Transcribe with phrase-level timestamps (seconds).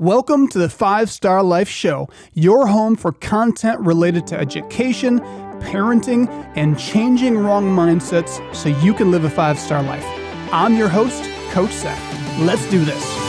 [0.00, 5.20] Welcome to the Five Star Life Show, your home for content related to education,
[5.60, 6.26] parenting,
[6.56, 10.06] and changing wrong mindsets so you can live a five star life.
[10.54, 12.38] I'm your host, Coach Seth.
[12.38, 13.19] Let's do this.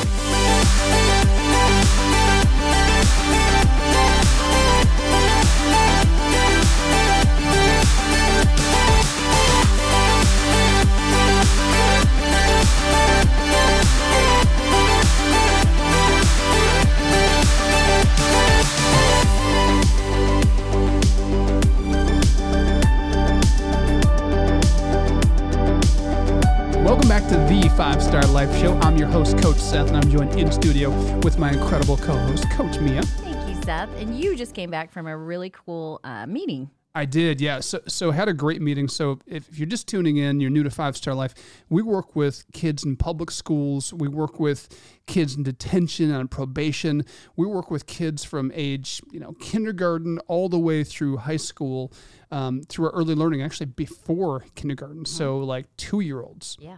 [29.12, 30.90] Host, Coach Seth, and I'm joined in studio
[31.20, 33.02] with my incredible co host, Coach Mia.
[33.02, 33.90] Thank you, Seth.
[33.98, 36.70] And you just came back from a really cool uh, meeting.
[36.96, 37.60] I did, yeah.
[37.60, 38.88] So, so had a great meeting.
[38.88, 41.34] So, if, if you're just tuning in, you're new to Five Star Life.
[41.70, 43.94] We work with kids in public schools.
[43.94, 44.70] We work with
[45.08, 47.04] kids in detention and probation.
[47.36, 51.92] We work with kids from age, you know, kindergarten all the way through high school,
[52.30, 55.06] um, through our early learning, actually before kindergarten.
[55.06, 56.58] So, like two year olds.
[56.59, 56.78] Yeah.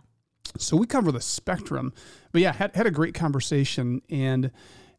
[0.57, 1.93] So we cover the spectrum.
[2.31, 4.01] But yeah, had, had a great conversation.
[4.09, 4.51] And,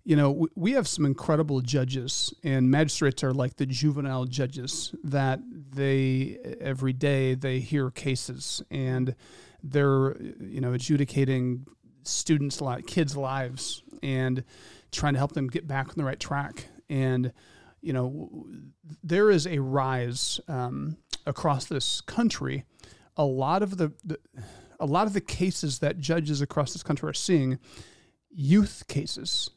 [0.05, 4.95] you know, we, we have some incredible judges, and magistrates are like the juvenile judges
[5.05, 9.14] that they, every day, they hear cases and
[9.62, 11.67] they're, you know, adjudicating
[12.03, 14.45] students' li- kids' lives and
[14.92, 16.67] trying to help them get back on the right track.
[16.91, 17.33] And,
[17.81, 18.47] you know,
[19.03, 22.64] there is a rise um, across this country.
[23.17, 24.19] A lot of the, the
[24.80, 27.58] a lot of the cases that judges across this country are seeing,
[28.30, 29.50] youth cases,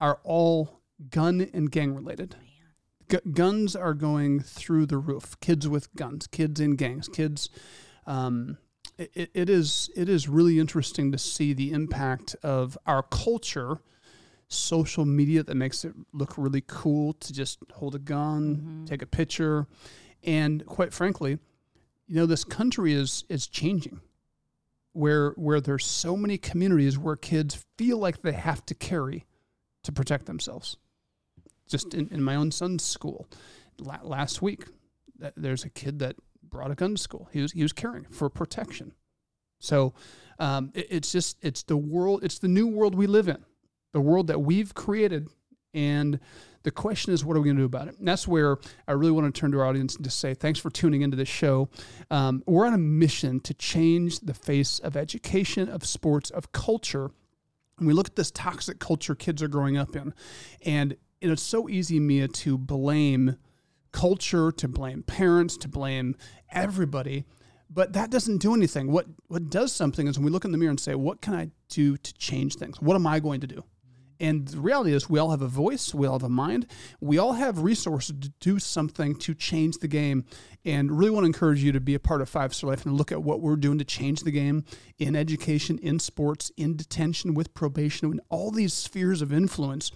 [0.00, 2.36] are all gun and gang related.
[3.08, 5.38] Gu guns are going through the roof.
[5.40, 7.48] Kids with guns, kids in gangs, kids.
[8.06, 8.58] Um,
[8.98, 13.78] it, it is it is really interesting to see the impact of our culture,
[14.48, 19.06] social media that makes it look really cool to just hold a gun, take a
[19.06, 19.66] picture,
[20.24, 21.38] and quite frankly,
[22.06, 24.00] you know this country is is changing
[24.98, 29.24] where where there's so many communities where kids feel like they have to carry
[29.84, 30.76] to protect themselves.
[31.68, 33.28] Just in, in my own son's school,
[33.78, 34.64] la- last week,
[35.20, 37.28] th- there's a kid that brought a gun to school.
[37.32, 38.92] He was he was carrying for protection.
[39.60, 39.94] So
[40.38, 42.24] um, it- it's just it's the world.
[42.24, 43.44] It's the new world we live in,
[43.92, 45.28] the world that we've created,
[45.74, 46.18] and
[46.68, 47.98] the question is, what are we going to do about it?
[47.98, 50.58] And that's where I really want to turn to our audience and just say, thanks
[50.58, 51.70] for tuning into this show.
[52.10, 57.10] Um, we're on a mission to change the face of education, of sports, of culture.
[57.78, 60.12] And we look at this toxic culture kids are growing up in.
[60.66, 63.38] And it's so easy, Mia, to blame
[63.90, 66.16] culture, to blame parents, to blame
[66.50, 67.24] everybody.
[67.70, 68.92] But that doesn't do anything.
[68.92, 71.32] What what does something is when we look in the mirror and say, what can
[71.34, 72.78] I do to change things?
[72.82, 73.64] What am I going to do?
[74.20, 76.66] And the reality is, we all have a voice, we all have a mind,
[77.00, 80.24] we all have resources to do something to change the game.
[80.64, 82.96] And really want to encourage you to be a part of Five Star Life and
[82.96, 84.64] look at what we're doing to change the game
[84.98, 89.90] in education, in sports, in detention, with probation, in all these spheres of influence.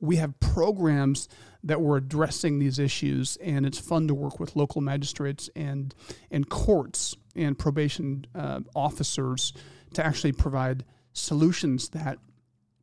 [0.00, 1.28] We have programs
[1.62, 5.94] that we're addressing these issues, and it's fun to work with local magistrates and
[6.30, 9.52] and courts and probation uh, officers
[9.94, 12.18] to actually provide solutions that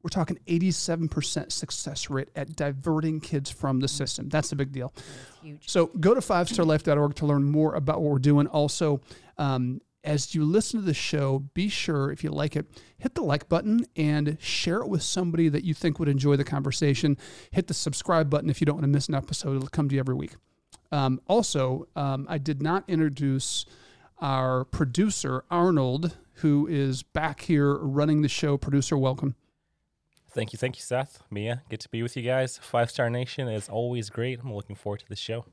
[0.05, 4.29] we're talking 87% success rate at diverting kids from the system.
[4.29, 4.93] That's a big deal.
[5.41, 5.67] huge.
[5.67, 8.45] So go to fivestarlife.org to learn more about what we're doing.
[8.45, 9.01] Also,
[9.39, 12.67] um, as you listen to the show, be sure, if you like it,
[12.99, 16.43] hit the like button and share it with somebody that you think would enjoy the
[16.43, 17.17] conversation.
[17.49, 19.55] Hit the subscribe button if you don't want to miss an episode.
[19.55, 20.35] It'll come to you every week.
[20.91, 23.65] Um, also, um, I did not introduce
[24.19, 28.55] our producer, Arnold, who is back here running the show.
[28.55, 29.33] Producer, welcome.
[30.35, 31.23] Thank you, thank you, Seth.
[31.31, 32.57] Mia, good to be with you guys.
[32.57, 34.41] Five Star Nation is always great.
[34.43, 35.45] I'm looking forward to the show.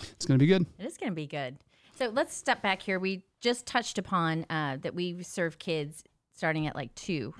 [0.00, 0.64] It's going to be good.
[0.78, 1.56] It is going to be good.
[1.96, 3.00] So let's step back here.
[3.00, 6.04] We just touched upon uh, that we serve kids
[6.34, 7.34] starting at like two.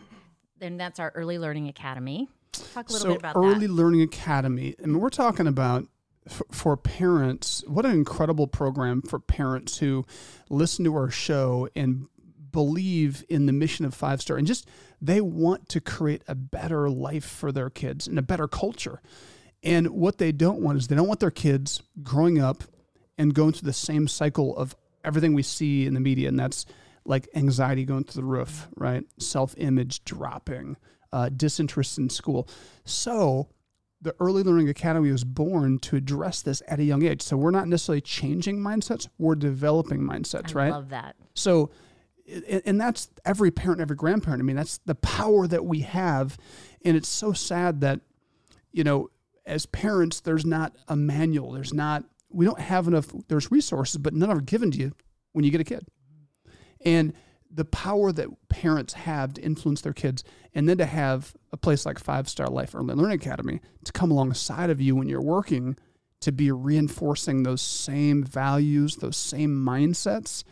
[0.59, 2.29] Then that's our Early Learning Academy.
[2.51, 3.41] Talk a little so bit about that.
[3.41, 3.73] early that.
[3.73, 5.87] learning academy and we're talking about
[6.27, 10.05] f- for parents what an incredible program for parents who
[10.49, 12.09] listen to our show and
[12.53, 14.69] believe in the mission of five star and just
[15.01, 19.01] they want to create a better life for their kids and a better culture.
[19.63, 22.65] And what they don't want is they don't want their kids growing up
[23.17, 26.67] and going through the same cycle of everything we see in the media and that's
[27.05, 29.05] like anxiety going through the roof right?
[29.19, 30.77] Self-image dropping
[31.13, 32.49] uh, disinterest in school.
[32.85, 33.49] So
[34.01, 37.23] the early learning academy was born to address this at a young age.
[37.23, 40.71] So we're not necessarily changing mindsets we're developing mindsets I right?
[40.71, 41.17] love that.
[41.35, 41.71] so,
[42.65, 44.43] and that's every parent, every grandparent.
[44.43, 46.37] I mean, that's the power that we have.
[46.85, 48.01] And it's so sad that
[48.73, 49.11] you know,
[49.47, 51.53] as parents, there's not a manual.
[51.53, 54.93] There's not, we don't have enough, there's resources, but none are given to you
[55.33, 55.87] when you get a kid.
[56.85, 57.13] And
[57.51, 60.23] the power that parents have to influence their kids,
[60.55, 64.11] and then to have a place like Five Star Life Early Learning Academy to come
[64.11, 65.77] alongside of you when you're working
[66.21, 70.45] to be reinforcing those same values, those same mindsets.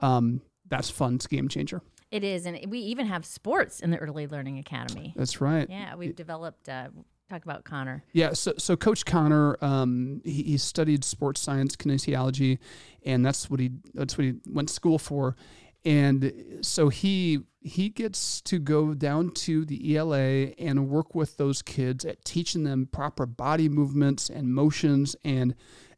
[0.00, 1.16] Um, that's fun.
[1.16, 1.82] It's a game changer.
[2.10, 5.12] It is, and we even have sports in the Early Learning Academy.
[5.16, 5.68] That's right.
[5.68, 6.68] Yeah, we've developed.
[6.68, 6.88] Uh,
[7.28, 8.04] talk about Connor.
[8.12, 12.58] Yeah, so so Coach Connor, um, he, he studied sports science, kinesiology,
[13.04, 15.36] and that's what he that's what he went to school for.
[15.84, 21.62] And so he he gets to go down to the ELA and work with those
[21.62, 25.54] kids at teaching them proper body movements and motions and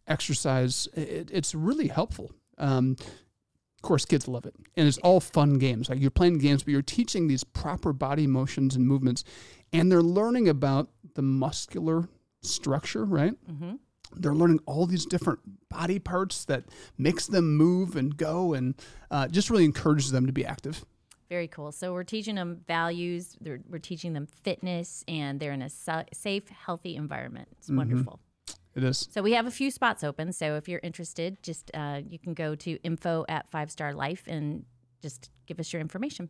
[0.06, 0.88] exercise.
[0.94, 2.32] It, it's really helpful.
[2.58, 2.96] Um,
[3.86, 5.88] course, kids love it, and it's all fun games.
[5.88, 9.24] Like you're playing games, but you're teaching these proper body motions and movements,
[9.72, 12.08] and they're learning about the muscular
[12.42, 13.34] structure, right?
[13.50, 13.76] Mm-hmm.
[14.14, 16.64] They're learning all these different body parts that
[16.96, 18.74] makes them move and go, and
[19.10, 20.84] uh, just really encourages them to be active.
[21.28, 21.72] Very cool.
[21.72, 23.36] So we're teaching them values.
[23.40, 27.48] They're, we're teaching them fitness, and they're in a sa- safe, healthy environment.
[27.58, 28.20] It's wonderful.
[28.76, 29.08] It is.
[29.10, 30.32] So we have a few spots open.
[30.32, 34.24] So if you're interested, just uh, you can go to info at Five Star Life
[34.28, 34.64] and
[35.02, 36.28] just give us your information.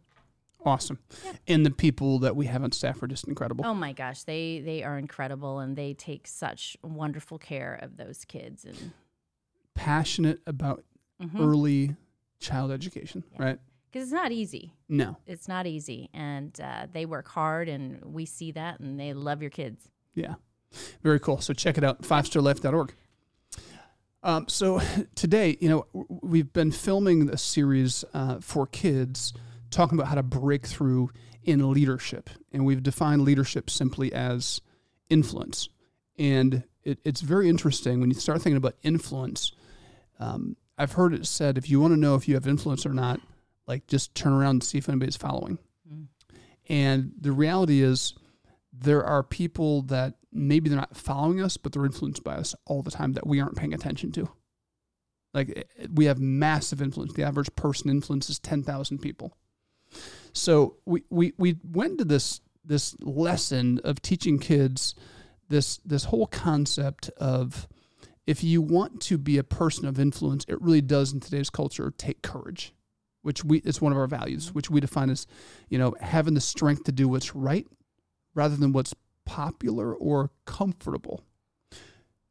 [0.64, 0.98] Awesome.
[1.46, 3.64] And the people that we have on staff are just incredible.
[3.66, 8.24] Oh my gosh, they they are incredible, and they take such wonderful care of those
[8.24, 8.64] kids.
[8.64, 8.92] And
[9.74, 10.84] Passionate about
[11.22, 11.38] Mhm.
[11.40, 11.96] early
[12.40, 13.42] child education, Yeah.
[13.42, 13.58] right?
[13.90, 14.72] because it's not easy.
[14.88, 15.16] No.
[15.26, 19.40] It's not easy, and uh, they work hard, and we see that, and they love
[19.42, 19.90] your kids.
[20.14, 20.34] Yeah.
[21.02, 21.40] Very cool.
[21.40, 22.94] So check it out, fivestarlife.org.
[24.22, 24.80] Um, so
[25.14, 29.32] today, you know, we've been filming a series uh, for kids
[29.70, 31.10] talking about how to break through
[31.44, 32.28] in leadership.
[32.52, 34.60] And we've defined leadership simply as
[35.08, 35.68] influence.
[36.18, 39.52] And it, it's very interesting when you start thinking about influence.
[40.18, 42.92] Um, I've heard it said if you want to know if you have influence or
[42.92, 43.20] not,
[43.66, 45.58] like just turn around and see if anybody's following.
[45.90, 46.06] Mm.
[46.68, 48.14] And the reality is,
[48.78, 52.82] there are people that maybe they're not following us, but they're influenced by us all
[52.82, 54.28] the time that we aren't paying attention to.
[55.32, 57.14] Like eh, we have massive influence.
[57.14, 59.36] The average person influences 10,000 people.
[60.32, 64.94] So we, we, we went to this, this lesson of teaching kids
[65.48, 67.68] this, this whole concept of
[68.26, 71.92] if you want to be a person of influence, it really does in today's culture
[71.96, 72.74] take courage,
[73.22, 75.28] which we, it's one of our values, which we define as,
[75.68, 77.66] you know, having the strength to do what's right
[78.36, 78.94] rather than what's
[79.24, 81.24] popular or comfortable.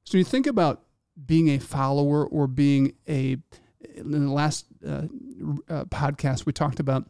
[0.06, 0.84] So you think about
[1.26, 3.38] being a follower or being a
[3.96, 5.04] in the last uh,
[5.70, 7.06] uh, podcast we talked about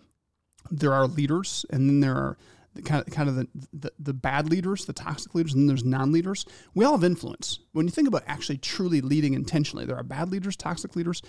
[0.69, 2.37] there are leaders and then there are
[2.75, 5.67] the kind of kind of the, the the bad leaders, the toxic leaders, and then
[5.67, 6.45] there's non-leaders.
[6.73, 7.59] We all have influence.
[7.71, 11.21] When you think about actually truly leading intentionally, there are bad leaders, toxic leaders,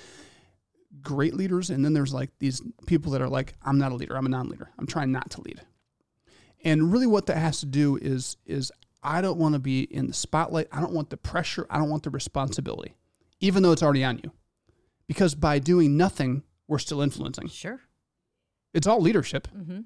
[1.02, 4.16] great leaders, and then there's like these people that are like, I'm not a leader,
[4.16, 4.70] I'm a non-leader.
[4.76, 5.60] I'm trying not to lead.
[6.64, 8.72] And really what that has to do is is
[9.02, 10.66] I don't want to be in the spotlight.
[10.72, 11.66] I don't want the pressure.
[11.70, 12.96] I don't want the responsibility,
[13.40, 14.32] even though it's already on you.
[15.06, 17.48] Because by doing nothing, we're still influencing.
[17.48, 17.80] Sure.
[18.74, 19.46] It's all leadership.
[19.56, 19.80] Mm-hmm.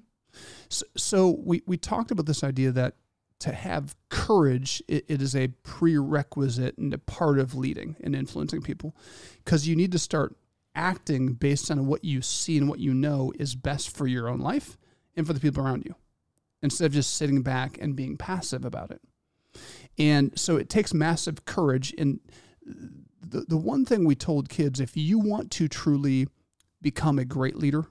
[0.69, 2.95] So, so we, we talked about this idea that
[3.41, 8.61] to have courage, it, it is a prerequisite and a part of leading and influencing
[8.61, 8.95] people
[9.43, 10.35] because you need to start
[10.73, 14.39] acting based on what you see and what you know is best for your own
[14.39, 14.77] life
[15.15, 15.95] and for the people around you
[16.61, 19.01] instead of just sitting back and being passive about it.
[19.97, 21.93] And so it takes massive courage.
[21.97, 22.19] And
[23.21, 26.27] the, the one thing we told kids if you want to truly
[26.81, 27.85] become a great leader,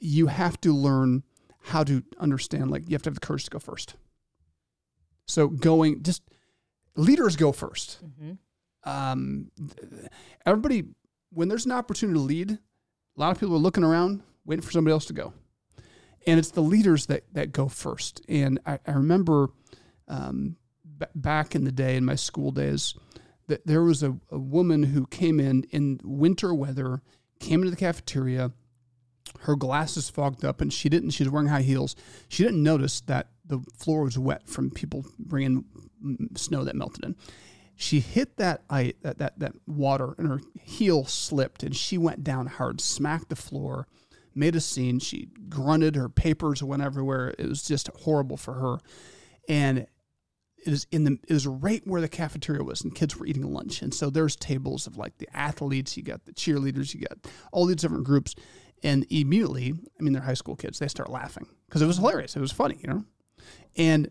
[0.00, 1.22] you have to learn
[1.66, 3.94] how to understand, like, you have to have the courage to go first.
[5.26, 6.22] So, going, just
[6.96, 8.04] leaders go first.
[8.04, 8.32] Mm-hmm.
[8.84, 9.50] Um,
[10.44, 10.84] everybody,
[11.30, 14.72] when there's an opportunity to lead, a lot of people are looking around, waiting for
[14.72, 15.32] somebody else to go.
[16.26, 18.22] And it's the leaders that, that go first.
[18.28, 19.48] And I, I remember
[20.08, 20.56] um,
[20.98, 22.94] b- back in the day, in my school days,
[23.48, 27.02] that there was a, a woman who came in in winter weather,
[27.40, 28.52] came into the cafeteria,
[29.40, 31.10] her glasses fogged up, and she didn't.
[31.10, 31.96] She was wearing high heels.
[32.28, 35.64] She didn't notice that the floor was wet from people bringing
[36.36, 37.16] snow that melted in.
[37.74, 42.46] She hit that that that that water, and her heel slipped, and she went down
[42.46, 43.88] hard, smacked the floor,
[44.34, 44.98] made a scene.
[44.98, 45.96] She grunted.
[45.96, 47.34] Her papers went everywhere.
[47.38, 48.78] It was just horrible for her,
[49.48, 49.86] and
[50.64, 53.52] it was in the it was right where the cafeteria was and kids were eating
[53.52, 53.82] lunch.
[53.82, 55.96] And so there's tables of like the athletes.
[55.96, 56.94] You got the cheerleaders.
[56.94, 57.18] You got
[57.52, 58.34] all these different groups.
[58.84, 60.78] And immediately i mean they're high school kids.
[60.78, 62.36] They start laughing because it was hilarious.
[62.36, 63.04] It was funny you know?
[63.76, 64.10] And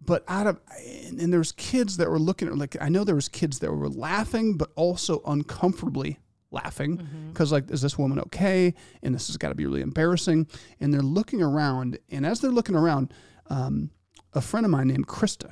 [0.00, 0.60] but out of
[1.04, 3.58] and, and there was kids that were looking at like I know there was kids
[3.60, 6.18] that were laughing but also uncomfortably
[6.56, 10.46] laughing because like is this woman okay and this has got to be really embarrassing
[10.80, 13.12] and they're looking around and as they're looking around
[13.48, 13.90] um,
[14.32, 15.50] a friend of mine named Krista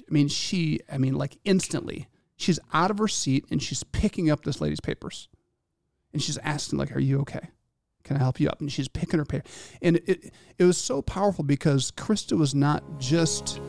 [0.00, 4.30] I mean she I mean like instantly she's out of her seat and she's picking
[4.30, 5.28] up this lady's papers
[6.12, 7.50] and she's asking like are you okay
[8.08, 8.60] can I help you up?
[8.60, 9.46] And she's picking her paper.
[9.82, 13.60] And it, it was so powerful because Krista was not just,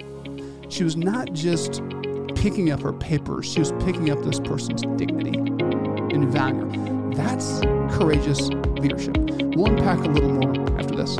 [0.69, 1.81] she was not just
[2.35, 3.51] picking up her papers.
[3.51, 5.68] She was picking up this person's dignity
[6.23, 7.13] and value.
[7.15, 7.59] That's
[7.97, 8.49] courageous
[8.79, 9.17] leadership.
[9.55, 11.17] We'll unpack a little more after this.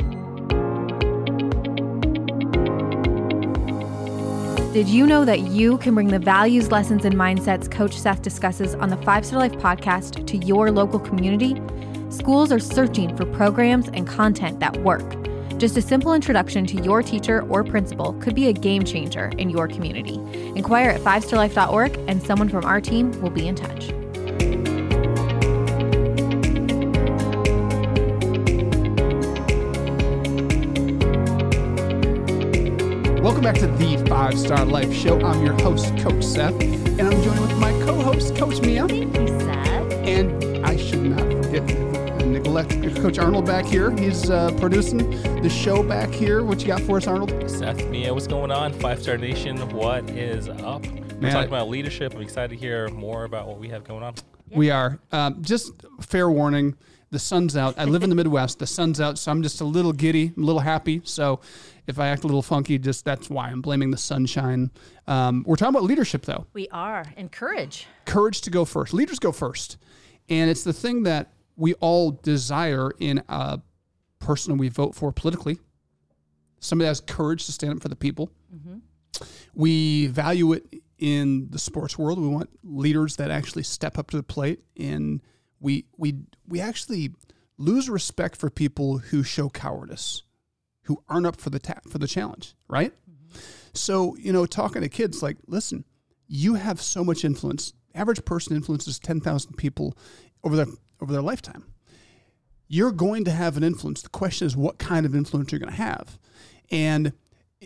[4.72, 8.76] Did you know that you can bring the values, lessons, and mindsets Coach Seth discusses
[8.76, 11.60] on the Five Star Life podcast to your local community?
[12.08, 15.16] Schools are searching for programs and content that work.
[15.58, 19.50] Just a simple introduction to your teacher or principal could be a game changer in
[19.50, 20.14] your community.
[20.54, 23.92] Inquire at fivestarlife.org and someone from our team will be in touch.
[33.40, 35.18] Welcome back to the Five Star Life Show.
[35.22, 38.86] I'm your host, Coach Seth, and I'm joined with my co host, Coach Mia.
[38.86, 39.92] Thank you, Seth.
[39.94, 41.62] And I should not forget
[42.26, 43.96] neglect Coach Arnold back here.
[43.96, 44.98] He's uh, producing
[45.40, 46.44] the show back here.
[46.44, 47.32] What you got for us, Arnold?
[47.50, 48.74] Seth, Mia, what's going on?
[48.74, 50.86] Five Star Nation, what is up?
[50.86, 52.14] We're Man, talking about leadership.
[52.14, 54.16] I'm excited to hear more about what we have going on.
[54.50, 55.00] We are.
[55.12, 56.76] Um, just fair warning
[57.10, 57.74] the sun's out.
[57.76, 58.58] I live in the Midwest.
[58.60, 61.00] The sun's out, so I'm just a little giddy, a little happy.
[61.04, 61.40] So
[61.90, 64.70] if I act a little funky, just that's why I'm blaming the sunshine.
[65.06, 66.46] Um, we're talking about leadership, though.
[66.52, 67.04] We are.
[67.16, 67.86] And courage.
[68.06, 68.94] courage to go first.
[68.94, 69.76] Leaders go first.
[70.28, 73.60] And it's the thing that we all desire in a
[74.18, 75.58] person we vote for politically.
[76.60, 78.30] Somebody that has courage to stand up for the people.
[79.54, 80.64] We value it
[80.98, 82.20] in the sports world.
[82.20, 85.20] We want leaders that actually step up to the plate and
[85.58, 86.16] we we
[86.46, 87.12] we actually
[87.58, 90.22] lose respect for people who show cowardice,
[90.90, 92.92] who aren't up for the ta- for the challenge, right?
[92.92, 93.38] Mm-hmm.
[93.74, 95.84] So, you know, talking to kids like, listen,
[96.26, 97.74] you have so much influence.
[97.94, 99.96] Average person influences 10,000 people
[100.42, 100.66] over their
[101.00, 101.64] over their lifetime.
[102.66, 104.02] You're going to have an influence.
[104.02, 106.18] The question is what kind of influence you're going to have.
[106.72, 107.12] And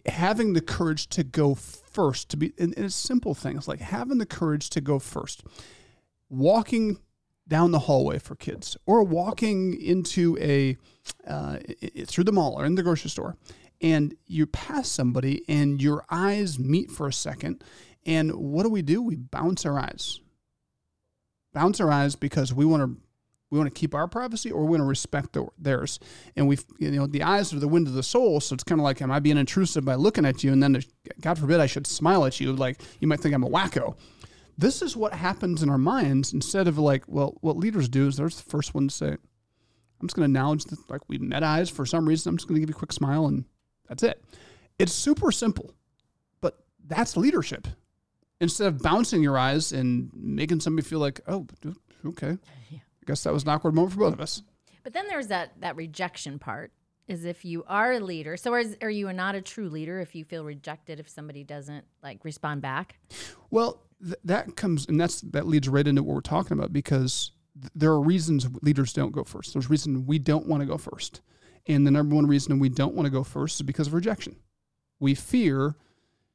[0.05, 4.19] having the courage to go first to be and, and it's simple things like having
[4.19, 5.45] the courage to go first.
[6.29, 6.99] Walking
[7.47, 10.77] down the hallway for kids or walking into a
[11.29, 11.59] uh,
[12.07, 13.37] through the mall or in the grocery store
[13.83, 17.63] and you pass somebody and your eyes meet for a second
[18.07, 19.03] and what do we do?
[19.03, 20.21] We bounce our eyes.
[21.53, 23.01] Bounce our eyes because we want to
[23.51, 26.01] we want to keep our privacy or we want to respect their- theirs.
[26.35, 28.81] And we you know the eyes are the wind of the soul so it's kind
[28.81, 30.53] of like am i being intrusive by looking at you?
[30.53, 30.83] And then
[31.21, 33.97] god forbid i should smile at you like you might think i'm a wacko
[34.57, 38.17] this is what happens in our minds instead of like well what leaders do is
[38.17, 41.43] they're the first one to say i'm just going to acknowledge that like we met
[41.43, 42.31] eyes for some reason.
[42.31, 43.45] I'm just going to give you a quick smile and
[43.89, 44.23] that's it.
[44.79, 45.75] It's super simple
[46.41, 47.67] but that's leadership.
[48.41, 51.47] Instead of bouncing your eyes and making somebody feel like oh
[52.07, 52.37] okay.
[52.73, 54.43] I guess that was an awkward moment for both of us.
[54.83, 56.73] But then there's that that rejection part.
[57.07, 58.37] Is if you are a leader.
[58.37, 61.85] So is, are you not a true leader if you feel rejected if somebody doesn't
[62.03, 62.99] like respond back?
[63.51, 67.33] Well, th- that comes and that's that leads right into what we're talking about because
[67.61, 69.53] th- there are reasons leaders don't go first.
[69.53, 71.21] There's reason we don't want to go first,
[71.67, 74.37] and the number one reason we don't want to go first is because of rejection.
[74.99, 75.77] We fear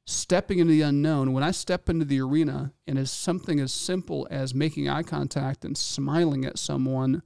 [0.06, 1.32] stepping into the unknown.
[1.32, 5.64] When I step into the arena and as something as simple as making eye contact
[5.64, 7.22] and smiling at someone,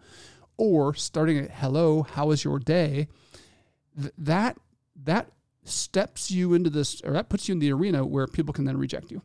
[0.57, 3.09] or starting at "Hello, how is your day?"
[4.01, 4.59] th- that
[5.05, 5.31] that
[5.65, 8.77] steps you into this or that puts you in the arena where people can then
[8.77, 9.23] reject you.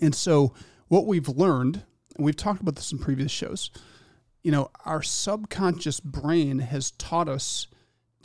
[0.00, 0.54] And so
[0.88, 1.82] what we've learned,
[2.16, 3.70] and we've talked about this in previous shows,
[4.42, 7.66] you know, our subconscious brain has taught us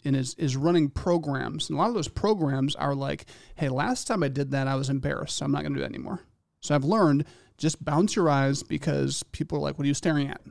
[0.05, 1.69] and is, is running programs.
[1.69, 4.75] And a lot of those programs are like, hey, last time I did that, I
[4.75, 5.37] was embarrassed.
[5.37, 6.21] So I'm not going to do that anymore.
[6.61, 7.25] So I've learned
[7.57, 10.41] just bounce your eyes because people are like, what are you staring at?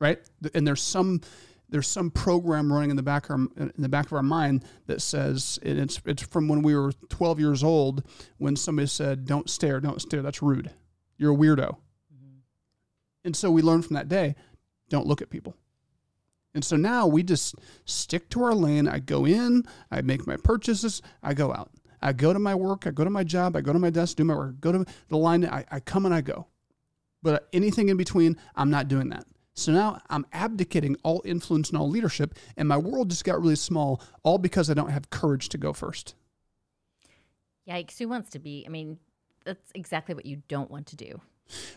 [0.00, 0.18] Right?
[0.54, 1.20] And there's some
[1.70, 4.64] there's some program running in the back of our, in the back of our mind
[4.86, 8.02] that says and it's it's from when we were 12 years old
[8.38, 10.70] when somebody said don't stare don't stare that's rude.
[11.18, 11.76] You're a weirdo.
[12.14, 12.38] Mm-hmm.
[13.24, 14.34] And so we learned from that day
[14.88, 15.54] don't look at people.
[16.54, 18.88] And so now we just stick to our lane.
[18.88, 21.70] I go in i make my purchases i go out.
[22.00, 24.16] I go to my work i go to my job i go to my desk
[24.16, 26.46] do my work go to the line i, I come and i go.
[27.22, 29.26] But anything in between i'm not doing that
[29.58, 33.56] so now I'm abdicating all influence and all leadership, and my world just got really
[33.56, 36.14] small, all because I don't have courage to go first.
[37.68, 37.98] Yikes!
[37.98, 38.64] Who wants to be?
[38.66, 38.98] I mean,
[39.44, 41.20] that's exactly what you don't want to do.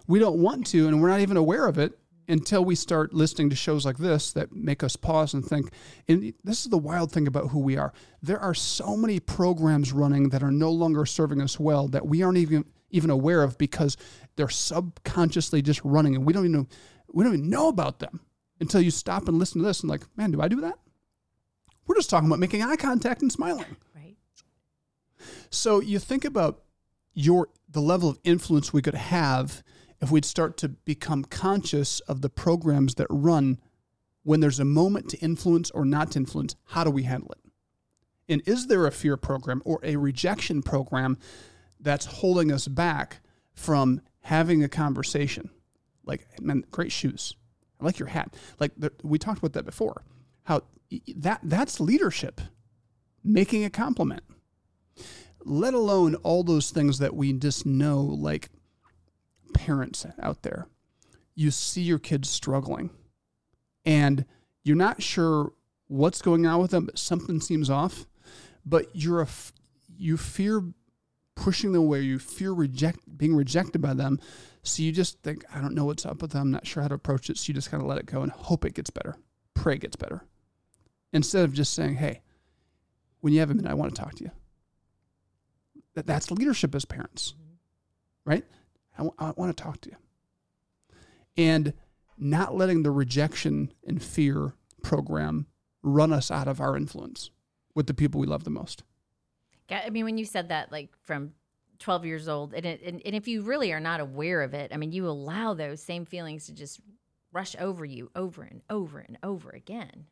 [0.07, 1.97] We don't want to, and we're not even aware of it
[2.27, 5.71] until we start listening to shows like this that make us pause and think.
[6.07, 7.93] And this is the wild thing about who we are.
[8.21, 12.23] There are so many programs running that are no longer serving us well that we
[12.23, 13.95] aren't even even aware of because
[14.35, 16.67] they're subconsciously just running, and we don't even know,
[17.13, 18.21] we don't even know about them
[18.59, 20.77] until you stop and listen to this and like, man, do I do that?
[21.87, 23.75] We're just talking about making eye contact and smiling.
[23.95, 24.15] Right.
[25.49, 26.61] So you think about
[27.13, 29.63] your the level of influence we could have
[30.01, 33.59] if we'd start to become conscious of the programs that run
[34.23, 37.51] when there's a moment to influence or not to influence, how do we handle it?
[38.31, 41.17] And is there a fear program or a rejection program
[41.79, 43.21] that's holding us back
[43.53, 45.49] from having a conversation?
[46.05, 47.35] Like, man, great shoes.
[47.79, 48.35] I like your hat.
[48.59, 50.03] Like the, we talked about that before.
[50.43, 50.63] How
[51.15, 52.41] that that's leadership,
[53.23, 54.23] making a compliment.
[55.43, 58.49] Let alone all those things that we just know, like
[59.53, 60.67] parents out there.
[61.33, 62.91] You see your kids struggling,
[63.85, 64.25] and
[64.63, 65.53] you're not sure
[65.87, 68.05] what's going on with them, but something seems off.
[68.65, 69.27] But you're a
[69.97, 70.63] you fear
[71.41, 72.01] pushing them away.
[72.01, 74.19] You fear reject being rejected by them.
[74.61, 76.41] So you just think, I don't know what's up with them.
[76.41, 77.37] I'm not sure how to approach it.
[77.37, 79.15] So you just kind of let it go and hope it gets better.
[79.55, 80.23] Pray it gets better.
[81.13, 82.21] Instead of just saying, hey,
[83.21, 84.31] when you have a minute, I want to talk to you.
[85.95, 88.29] That, that's leadership as parents, mm-hmm.
[88.29, 88.45] right?
[88.93, 89.97] I, w- I want to talk to you.
[91.37, 91.73] And
[92.19, 95.47] not letting the rejection and fear program
[95.81, 97.31] run us out of our influence
[97.73, 98.83] with the people we love the most.
[99.71, 101.31] I mean, when you said that, like from
[101.79, 104.71] 12 years old, and, it, and, and if you really are not aware of it,
[104.73, 106.79] I mean, you allow those same feelings to just
[107.31, 110.05] rush over you over and over and over again.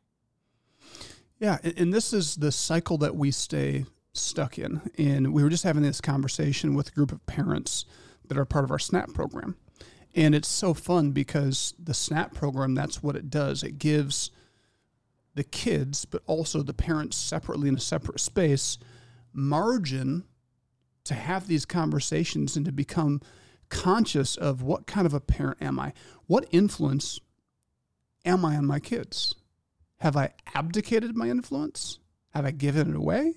[1.38, 4.80] Yeah, and, and this is the cycle that we stay stuck in.
[4.98, 7.84] And we were just having this conversation with a group of parents
[8.26, 9.56] that are part of our SNAP program.
[10.14, 13.62] And it's so fun because the SNAP program, that's what it does.
[13.62, 14.30] It gives
[15.34, 18.78] the kids, but also the parents separately in a separate space,
[19.32, 20.24] margin
[21.04, 23.20] to have these conversations and to become
[23.68, 25.92] conscious of what kind of a parent am I?
[26.26, 27.20] What influence
[28.24, 29.34] am I on my kids?
[29.98, 31.98] Have I abdicated my influence?
[32.30, 33.34] Have I given it away?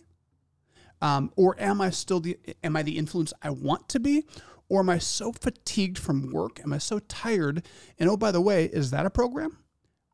[1.01, 4.25] Um, or am I still the am I the influence I want to be?
[4.69, 6.62] Or am I so fatigued from work?
[6.63, 7.65] Am I so tired?
[7.99, 9.58] And oh, by the way, is that a program?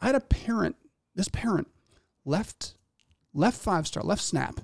[0.01, 0.75] I had a parent,
[1.15, 1.67] this parent
[2.25, 2.73] left
[3.33, 4.61] left five star, left snap,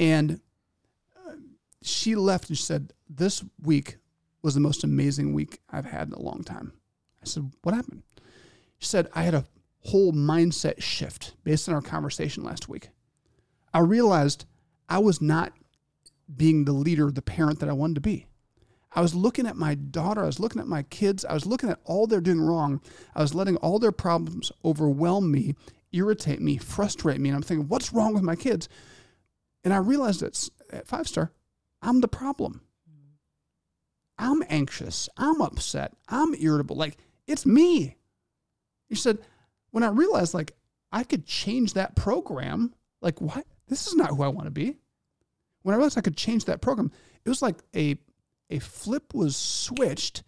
[0.00, 0.40] and
[1.14, 1.34] uh,
[1.82, 3.98] she left and she said, This week
[4.42, 6.72] was the most amazing week I've had in a long time.
[7.22, 8.02] I said, What happened?
[8.78, 9.44] She said, I had a
[9.84, 12.88] whole mindset shift based on our conversation last week.
[13.74, 14.46] I realized
[14.88, 15.52] I was not
[16.34, 18.26] being the leader, the parent that I wanted to be.
[18.92, 21.68] I was looking at my daughter, I was looking at my kids, I was looking
[21.68, 22.80] at all they're doing wrong.
[23.14, 25.54] I was letting all their problems overwhelm me,
[25.92, 27.28] irritate me, frustrate me.
[27.28, 28.68] And I'm thinking, what's wrong with my kids?
[29.64, 31.32] And I realized that at five star,
[31.82, 32.62] I'm the problem.
[34.18, 35.08] I'm anxious.
[35.16, 35.94] I'm upset.
[36.08, 36.76] I'm irritable.
[36.76, 37.96] Like, it's me.
[38.86, 39.18] He said,
[39.70, 40.52] when I realized, like,
[40.92, 43.46] I could change that program, like, what?
[43.68, 44.76] This is not who I want to be.
[45.62, 46.90] When I realized I could change that program,
[47.24, 47.96] it was like a
[48.50, 50.22] a flip was switched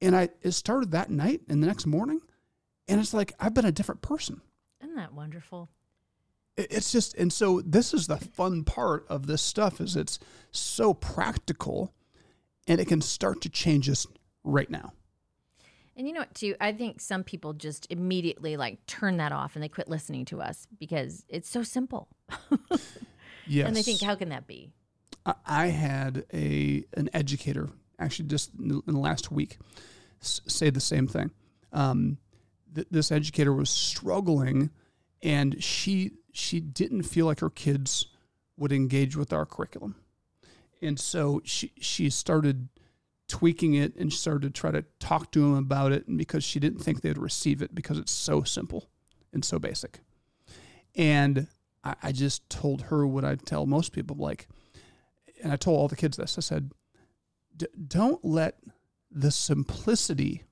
[0.00, 2.20] and I it started that night and the next morning
[2.86, 4.40] and it's like I've been a different person.
[4.80, 5.68] Isn't that wonderful?
[6.58, 10.18] It's just and so this is the fun part of this stuff is it's
[10.50, 11.94] so practical
[12.66, 14.06] and it can start to change us
[14.44, 14.92] right now.
[15.96, 16.54] And you know what, too?
[16.60, 20.40] I think some people just immediately like turn that off and they quit listening to
[20.40, 22.08] us because it's so simple.
[23.46, 23.66] Yes.
[23.66, 24.70] And they think, how can that be?
[25.46, 29.58] I had a an educator actually just in the last week
[30.20, 31.30] say the same thing.
[31.72, 32.18] Um,
[32.74, 34.70] th- this educator was struggling,
[35.22, 38.06] and she she didn't feel like her kids
[38.56, 39.96] would engage with our curriculum,
[40.80, 42.68] and so she she started
[43.28, 46.58] tweaking it and started to try to talk to them about it, and because she
[46.58, 48.88] didn't think they'd receive it because it's so simple
[49.32, 50.00] and so basic,
[50.94, 51.48] and
[51.84, 54.48] I, I just told her what I tell most people, like
[55.42, 56.38] and I told all the kids this.
[56.38, 56.72] I said,
[57.86, 58.58] don't let
[59.10, 60.44] the simplicity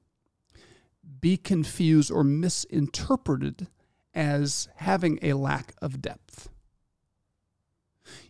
[1.20, 3.68] be confused or misinterpreted
[4.16, 6.48] as having a lack of depth.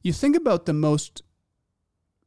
[0.03, 1.23] You think about the most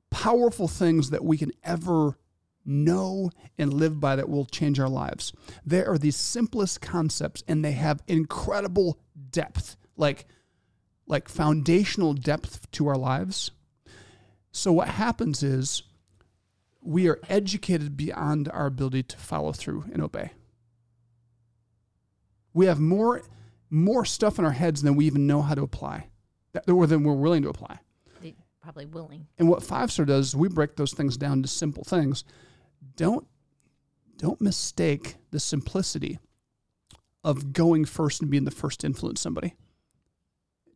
[0.10, 2.17] powerful things that we can ever
[2.65, 5.34] know and live by that will change our lives.
[5.65, 9.00] They are the simplest concepts and they have incredible
[9.32, 10.26] depth, like
[11.08, 13.52] like foundational depth to our lives
[14.52, 15.84] So what happens is
[16.82, 20.32] we are educated beyond our ability to follow through and obey.
[22.54, 23.24] We have more
[23.70, 26.10] more stuff in our heads than we even know how to apply,
[26.54, 27.80] that, or than we're willing to apply.
[28.62, 29.26] Probably willing.
[29.38, 32.24] And what five star does is we break those things down to simple things.
[32.96, 33.26] Don't
[34.18, 36.20] don't mistake the simplicity
[37.24, 39.56] of going first and being the first to influence somebody.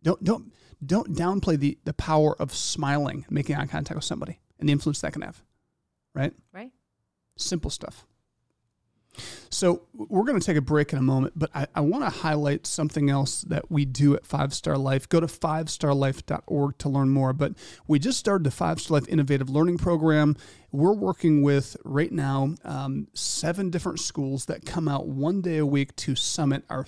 [0.02, 0.54] Don't don't
[0.84, 5.02] don't downplay the the power of smiling, making eye contact with somebody, and the influence
[5.02, 5.44] that can have.
[6.16, 6.34] Right?
[6.54, 6.72] Right?
[7.38, 8.06] Simple stuff.
[9.50, 12.10] So we're going to take a break in a moment, but I, I want to
[12.10, 15.08] highlight something else that we do at Five Star Life.
[15.08, 17.34] Go to fivestarlife.org to learn more.
[17.34, 17.54] But
[17.88, 20.36] we just started the Five Star Life Innovative Learning Program.
[20.72, 25.66] We're working with right now um, seven different schools that come out one day a
[25.66, 26.86] week to summit our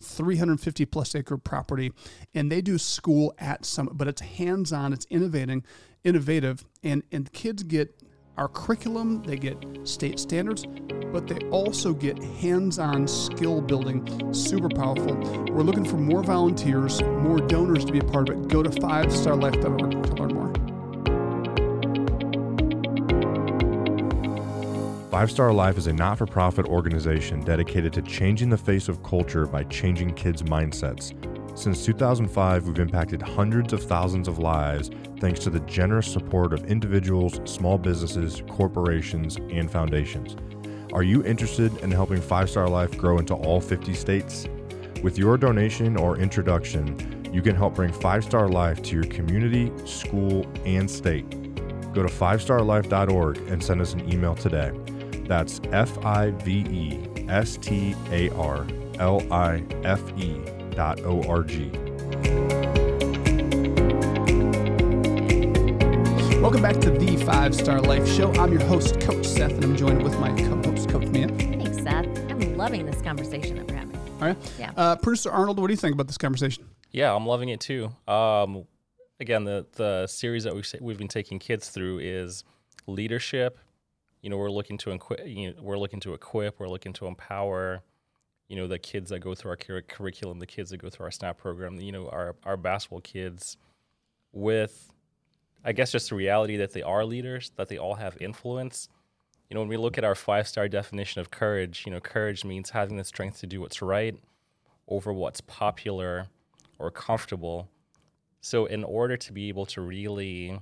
[0.00, 1.92] 350 plus acre property
[2.34, 5.62] and they do school at summit but it's hands-on it's innovating
[6.02, 8.02] innovative and and kids get
[8.40, 10.66] our curriculum, they get state standards,
[11.12, 14.32] but they also get hands on skill building.
[14.32, 15.14] Super powerful.
[15.52, 18.48] We're looking for more volunteers, more donors to be a part of it.
[18.48, 20.50] Go to fivestarlife.org to learn more.
[25.10, 29.02] Five Star Life is a not for profit organization dedicated to changing the face of
[29.02, 31.12] culture by changing kids' mindsets.
[31.58, 34.88] Since 2005, we've impacted hundreds of thousands of lives
[35.20, 40.36] thanks to the generous support of individuals, small businesses, corporations, and foundations.
[40.92, 44.48] Are you interested in helping Five Star Life grow into all 50 states?
[45.02, 49.70] With your donation or introduction, you can help bring Five Star Life to your community,
[49.86, 51.28] school, and state.
[51.92, 54.72] Go to fivestarlife.org and send us an email today.
[55.26, 58.66] That's F I V E S T A R
[58.98, 61.70] L I F E dot O R G.
[66.50, 68.32] Welcome back to the Five Star Life Show.
[68.32, 71.28] I'm your host, Coach Seth, and I'm joined with my co host, Coach Mia.
[71.28, 72.08] Thanks, Seth.
[72.28, 73.96] I'm loving this conversation that we're having.
[73.96, 74.36] All right.
[74.58, 74.72] Yeah.
[74.76, 76.64] Uh, Producer Arnold, what do you think about this conversation?
[76.90, 77.92] Yeah, I'm loving it too.
[78.08, 78.64] Um,
[79.20, 82.42] again, the the series that we've we've been taking kids through is
[82.88, 83.56] leadership.
[84.20, 85.24] You know, we're looking to equip.
[85.24, 86.58] You know, we're looking to equip.
[86.58, 87.84] We're looking to empower.
[88.48, 91.04] You know, the kids that go through our cur- curriculum, the kids that go through
[91.04, 91.80] our SNAP program.
[91.80, 93.56] You know, our our basketball kids,
[94.32, 94.89] with,
[95.64, 98.88] I guess, just the reality that they are leaders, that they all have influence.
[99.48, 102.44] You know, when we look at our five star definition of courage, you know, courage
[102.44, 104.16] means having the strength to do what's right
[104.88, 106.28] over what's popular
[106.78, 107.68] or comfortable.
[108.40, 110.58] So, in order to be able to really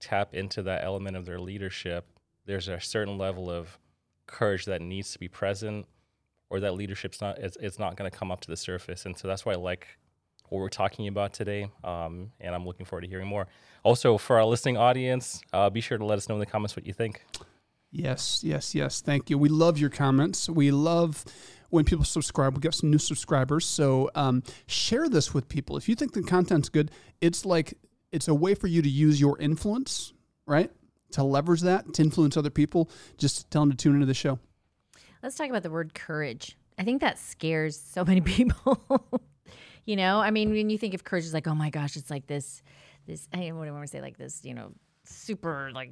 [0.00, 2.06] tap into that element of their leadership,
[2.46, 3.78] there's a certain level of
[4.26, 5.86] courage that needs to be present,
[6.48, 9.06] or that leadership's not it's, it's not going to come up to the surface.
[9.06, 9.86] And so that's why I like
[10.50, 13.46] what we're talking about today, um, and I'm looking forward to hearing more.
[13.82, 16.76] Also, for our listening audience, uh, be sure to let us know in the comments
[16.76, 17.24] what you think.
[17.90, 19.00] Yes, yes, yes.
[19.00, 19.38] Thank you.
[19.38, 20.48] We love your comments.
[20.48, 21.24] We love
[21.70, 22.54] when people subscribe.
[22.54, 23.64] We got some new subscribers.
[23.64, 25.76] So um, share this with people.
[25.76, 27.74] If you think the content's good, it's like
[28.12, 30.12] it's a way for you to use your influence,
[30.46, 30.70] right?
[31.12, 32.90] To leverage that to influence other people.
[33.18, 34.38] Just tell them to tune into the show.
[35.22, 36.56] Let's talk about the word courage.
[36.78, 39.20] I think that scares so many people.
[39.90, 42.10] You know, I mean, when you think of courage, it's like, oh my gosh, it's
[42.10, 42.62] like this,
[43.06, 43.28] this.
[43.34, 44.00] I what do I want to say?
[44.00, 44.72] Like this, you know,
[45.04, 45.90] super like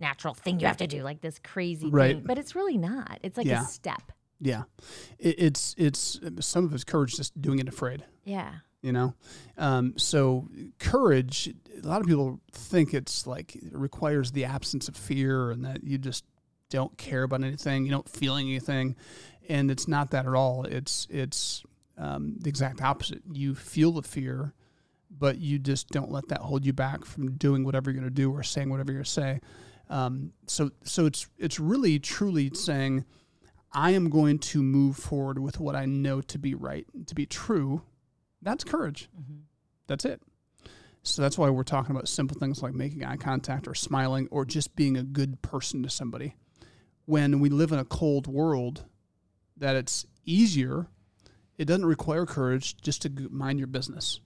[0.00, 2.16] natural thing you have to do, like this crazy Right.
[2.16, 2.24] thing.
[2.26, 3.18] But it's really not.
[3.22, 3.62] It's like Yeah.
[3.62, 4.12] a step.
[4.44, 4.64] Yeah,
[5.18, 8.04] it, it's it's some of it's courage just doing it afraid.
[8.24, 8.52] Yeah.
[8.82, 9.14] you know
[9.56, 10.48] um, so
[10.80, 11.48] courage
[11.82, 15.84] a lot of people think it's like it requires the absence of fear and that
[15.84, 16.24] you just
[16.68, 18.96] don't care about anything you don't feel anything
[19.48, 21.62] and it's not that at all it's it's
[22.02, 24.52] um, the exact opposite you feel the fear
[25.10, 28.14] but you just don't let that hold you back from doing whatever you're going to
[28.14, 29.40] do or saying whatever you're going to say
[29.90, 33.04] um, so so it's it's really truly saying
[33.74, 37.26] I am going to move forward with what I know to be right, to be
[37.26, 37.82] true.
[38.42, 39.08] That's courage.
[39.86, 40.20] That's it.
[41.02, 44.44] So that's why we're talking about simple things like making eye contact or smiling or
[44.44, 46.36] just being a good person to somebody.
[47.06, 48.84] When we live in a cold world,
[49.56, 50.86] that it's easier,
[51.62, 54.20] it doesn't require courage just to mind your business.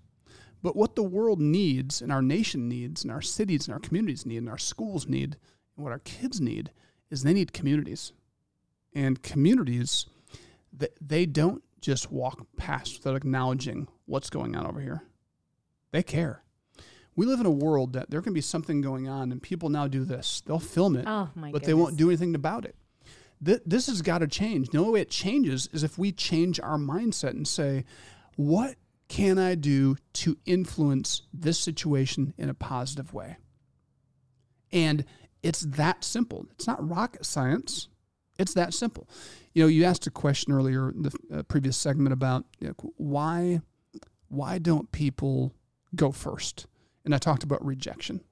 [0.62, 4.27] But what the world needs, and our nation needs, and our cities and our communities
[4.27, 5.37] need, and our schools need,
[5.77, 6.70] and what our kids need,
[7.11, 8.12] is they need communities
[8.94, 10.07] and communities
[10.72, 15.03] that they don't just walk past without acknowledging what's going on over here.
[15.92, 16.42] They care.
[17.14, 19.87] We live in a world that there can be something going on and people now
[19.87, 20.42] do this.
[20.46, 22.75] They'll film it, Oh but they won't do anything about it.
[23.44, 24.70] Th- this has got to change.
[24.70, 27.85] The only way it changes is if we change our mindset and say,
[28.37, 28.77] what
[29.09, 33.37] can I do to influence this situation in a positive way?
[34.72, 35.05] And
[35.42, 36.46] it's that simple.
[36.53, 37.88] It's not rocket science.
[38.38, 39.09] It's that simple.
[39.55, 42.92] You know, you asked a question earlier in the uh, previous segment about you know,
[42.96, 43.61] why
[44.29, 45.55] why don't people
[45.94, 46.66] go first?
[47.05, 48.22] And I talked about rejection.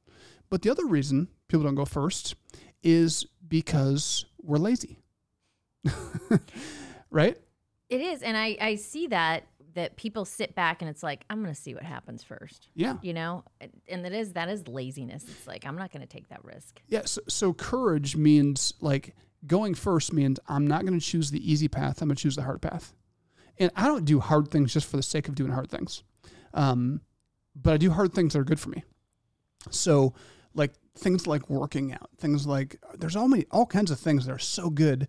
[0.50, 2.34] But the other reason people don't go first
[2.82, 4.98] is because we're lazy.
[7.10, 7.36] right?
[7.88, 11.42] It is, and I I see that that people sit back and it's like I'm
[11.42, 12.68] going to see what happens first.
[12.74, 12.96] Yeah.
[13.02, 13.44] You know,
[13.88, 15.24] and that is that is laziness.
[15.24, 16.80] It's like I'm not going to take that risk.
[16.88, 17.02] Yeah.
[17.04, 19.14] So, so courage means like
[19.46, 22.00] going first means I'm not going to choose the easy path.
[22.00, 22.94] I'm going to choose the hard path.
[23.58, 26.02] And I don't do hard things just for the sake of doing hard things.
[26.54, 27.00] Um,
[27.54, 28.82] but I do hard things that are good for me.
[29.70, 30.14] So,
[30.54, 34.32] like things like working out, things like there's all many all kinds of things that
[34.32, 35.08] are so good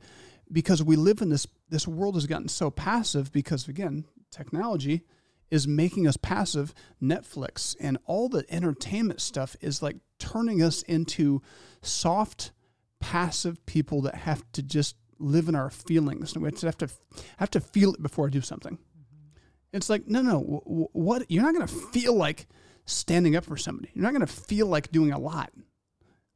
[0.51, 5.03] because we live in this this world has gotten so passive because again, technology
[5.51, 6.73] is making us passive.
[7.01, 11.41] Netflix and all the entertainment stuff is like turning us into
[11.81, 12.51] soft,
[12.99, 16.33] passive people that have to just live in our feelings.
[16.33, 16.89] And we have to
[17.37, 18.73] have to feel it before I do something.
[18.73, 19.77] Mm-hmm.
[19.77, 21.29] It's like, no, no, what?
[21.29, 22.47] You're not going to feel like
[22.85, 23.91] standing up for somebody.
[23.93, 25.51] You're not going to feel like doing a lot.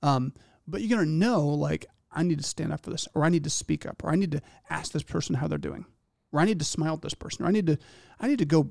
[0.02, 0.34] Um,
[0.68, 3.30] but you're going to know, like, I need to stand up for this, or I
[3.30, 5.86] need to speak up, or I need to ask this person how they're doing,
[6.32, 7.78] or I need to smile at this person, or I need to,
[8.20, 8.68] I need to go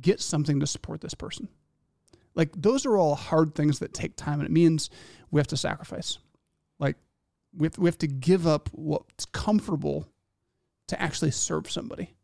[0.00, 1.48] get something to support this person.
[2.34, 4.90] Like those are all hard things that take time, and it means
[5.30, 6.18] we have to sacrifice.
[6.78, 6.96] Like
[7.56, 10.08] we have, we have to give up what's comfortable
[10.86, 12.14] to actually serve somebody.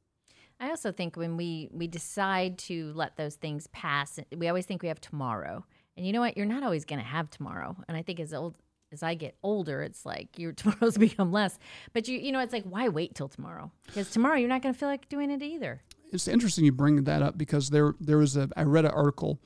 [0.60, 4.82] I also think when we we decide to let those things pass, we always think
[4.82, 5.66] we have tomorrow.
[5.96, 6.36] And you know what?
[6.36, 7.76] You're not always going to have tomorrow.
[7.88, 8.54] And I think as old
[8.92, 11.58] as I get older, it's like your tomorrows become less.
[11.92, 13.70] But you you know, it's like why wait till tomorrow?
[13.86, 15.82] Because tomorrow you're not going to feel like doing it either.
[16.12, 19.40] It's interesting you bring that up because there there was a I read an article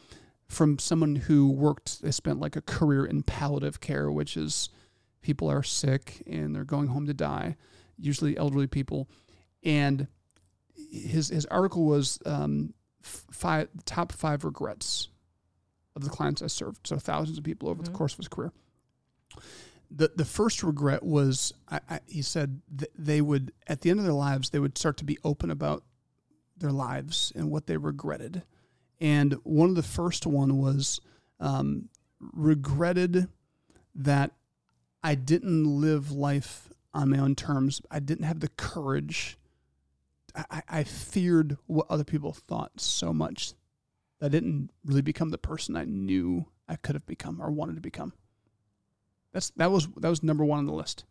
[0.48, 4.68] from someone who worked they spent like a career in palliative care, which is
[5.20, 7.56] people are sick and they're going home to die,
[7.98, 9.08] usually elderly people,
[9.62, 10.06] and
[10.74, 15.08] his his article was um, five top five regrets
[15.98, 16.86] of the clients I served.
[16.86, 17.92] So thousands of people over mm-hmm.
[17.92, 18.52] the course of his career.
[19.90, 22.60] The the first regret was I, I, he said
[22.96, 25.84] they would at the end of their lives they would start to be open about
[26.56, 28.42] their lives and what they regretted,
[29.00, 31.00] and one of the first one was
[31.40, 31.88] um,
[32.20, 33.28] regretted
[33.94, 34.32] that
[35.02, 37.80] I didn't live life on my own terms.
[37.90, 39.38] I didn't have the courage
[40.50, 43.54] I, I feared what other people thought so much
[44.18, 47.76] that I didn't really become the person I knew I could have become or wanted
[47.76, 48.12] to become.
[49.32, 51.04] That's that was that was number one on the list.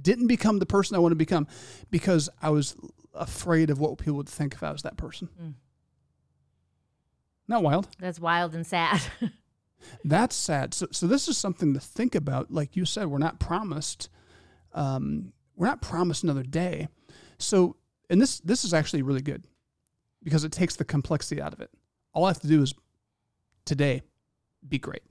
[0.00, 1.46] Didn't become the person I wanted to become
[1.90, 2.76] because I was
[3.14, 5.28] afraid of what people would think if I was that person.
[5.40, 5.54] Mm.
[7.48, 7.88] Not wild.
[7.98, 9.00] That's wild and sad.
[10.04, 10.72] That's sad.
[10.72, 12.52] So, so this is something to think about.
[12.52, 14.08] Like you said, we're not promised.
[14.72, 16.88] Um, we're not promised another day.
[17.38, 17.76] So
[18.08, 19.44] and this this is actually really good
[20.22, 21.70] because it takes the complexity out of it.
[22.12, 22.74] All I have to do is
[23.64, 24.02] today
[24.68, 25.02] be great.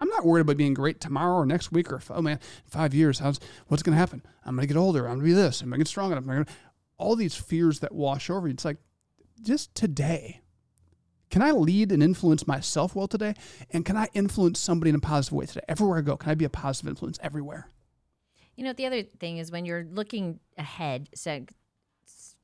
[0.00, 3.20] I'm not worried about being great tomorrow or next week or oh man, five years.
[3.20, 4.22] How's what's going to happen?
[4.44, 5.06] I'm going to get older.
[5.06, 5.60] I'm going to be this.
[5.60, 6.16] I'm going to get stronger.
[6.16, 6.52] I'm to
[6.98, 8.52] all these fears that wash over you.
[8.52, 8.78] It's like
[9.42, 10.40] just today.
[11.30, 13.34] Can I lead and influence myself well today?
[13.70, 15.64] And can I influence somebody in a positive way today?
[15.68, 17.70] Everywhere I go, can I be a positive influence everywhere?
[18.56, 21.44] You know, the other thing is when you're looking ahead, so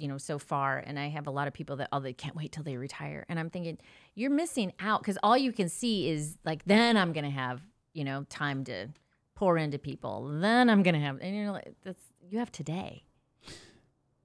[0.00, 2.34] you know so far and i have a lot of people that oh they can't
[2.34, 3.24] wait till they retire.
[3.28, 3.78] And i'm thinking
[4.14, 7.60] you're missing out because all you can see is like then i'm gonna have
[7.92, 8.88] you know time to
[9.34, 10.28] pour into people.
[10.40, 13.04] Then i'm gonna have and you're like that's you have today.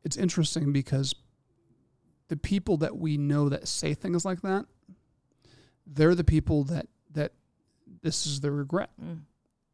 [0.04, 1.16] It's interesting because
[2.28, 4.66] the people that we know that say things like that
[5.88, 7.34] they're the people that that
[8.02, 8.90] this is their regret.
[9.04, 9.22] Mm.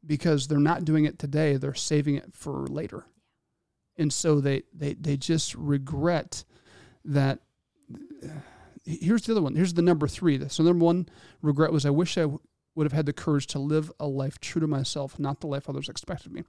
[0.06, 3.06] because they're not doing it today they're saving it for later
[4.02, 6.44] and so they they they just regret
[7.06, 7.40] that
[8.86, 9.56] here's the other one.
[9.56, 10.48] Here's the number three.
[10.50, 11.08] So number one
[11.42, 12.40] regret was i wish I w-
[12.76, 15.70] would have had the courage to live a life true to myself not the life
[15.70, 16.44] others expected me.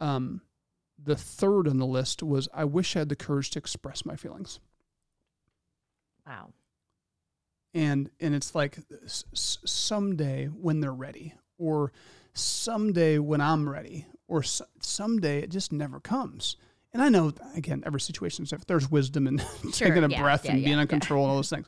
[0.00, 0.42] Um,
[1.02, 4.16] the third on the list was i wish i had the courage to express my
[4.16, 4.60] feelings.
[6.26, 6.52] Wow.
[7.74, 9.24] And and it's like s-
[9.64, 11.92] someday when they're ready or
[12.34, 16.56] someday when i'm ready or s- someday it just never comes
[16.96, 20.22] and I know again, every situation is if there's wisdom in sure, taking a yeah,
[20.22, 21.66] breath yeah, and yeah, being in control and all those things.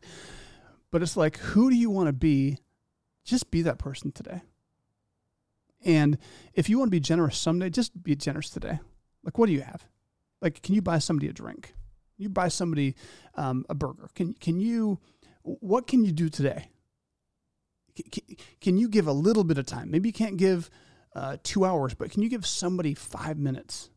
[0.91, 2.57] But it's like, who do you want to be?
[3.27, 4.41] Just be that person today.
[5.85, 6.17] And
[6.55, 8.81] if you want to be generous someday, just be generous today.
[9.23, 9.85] Like, what do you have?
[10.41, 11.75] Like, can you buy somebody a drink?
[12.17, 12.95] Can you buy somebody
[13.35, 14.09] um, a burger?
[14.15, 14.99] Can can you?
[15.43, 16.71] What can you do today?
[18.11, 18.23] can,
[18.63, 19.91] can you give a little bit of time?
[19.91, 20.71] Maybe you can't give
[21.15, 23.91] uh, two hours, but can you give somebody five minutes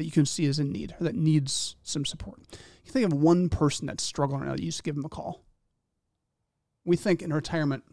[0.00, 2.40] that you can see is in need or that needs some support?
[2.84, 5.44] You think of one person that's struggling right now, you just give them a call.
[6.86, 7.84] We think in retirement,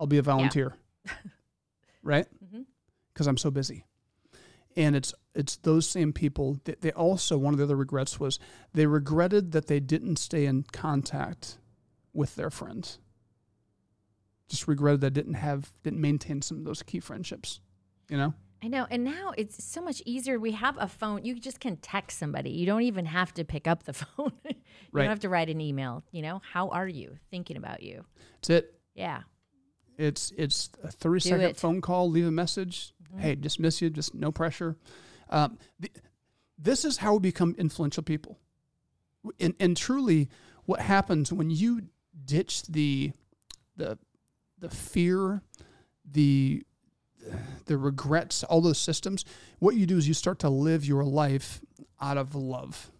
[0.00, 0.74] I'll be a volunteer,
[2.02, 2.26] right?
[2.44, 2.64] Mhm.
[3.12, 3.84] Because I'm so busy.
[4.76, 8.40] And it's it's those same people that they also one of the other regrets was
[8.74, 11.58] they regretted that they didn't stay in contact
[12.12, 12.98] with their friends.
[14.48, 17.60] Just regretted that didn't have didn't maintain some of those key friendships.
[18.08, 18.34] You know?
[18.64, 18.86] I know.
[18.90, 20.38] And now it's so much easier.
[20.38, 21.24] We have a phone.
[21.24, 22.50] You just can text somebody.
[22.50, 24.32] You don't even have to pick up the phone.
[24.44, 24.54] you
[24.92, 25.02] Right.
[25.02, 26.04] don't have to write an email.
[26.12, 27.16] You know, how are you?
[27.30, 28.04] Thinking about you.
[28.36, 28.74] That's it.
[28.94, 29.22] Yeah.
[29.98, 31.48] It's it's a thirty Do second it.
[31.56, 31.58] Mm-hmm.
[31.58, 32.94] phone call, leave a message.
[33.18, 34.76] Hey, just miss you, just no pressure.
[35.28, 35.90] Um, the,
[36.58, 38.38] this is how we become influential people.
[39.38, 40.28] And, and truly,
[40.64, 41.82] what happens when you
[42.24, 43.12] ditch the
[43.76, 43.98] the
[44.58, 45.42] the fear,
[46.10, 46.62] the
[47.66, 49.24] the regrets, all those systems,
[49.58, 51.60] what you do is you start to live your life
[52.00, 52.90] out of love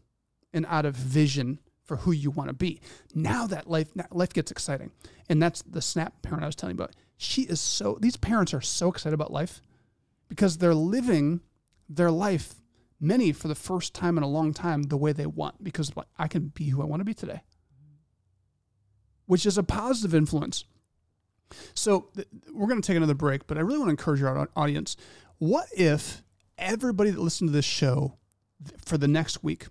[0.52, 2.80] and out of vision for who you want to be.
[3.14, 4.92] Now that life life gets exciting.
[5.28, 6.94] And that's the snap parent I was telling you about.
[7.16, 9.60] She is so these parents are so excited about life
[10.28, 11.40] because they're living
[11.88, 12.54] their life
[13.00, 16.28] many for the first time in a long time the way they want because I
[16.28, 17.42] can be who I want to be today.
[19.26, 20.64] Which is a positive influence.
[21.74, 24.48] So th- we're going to take another break, but I really want to encourage our
[24.56, 24.96] audience.
[25.38, 26.22] What if
[26.58, 28.16] everybody that listened to this show
[28.84, 29.66] for the next week,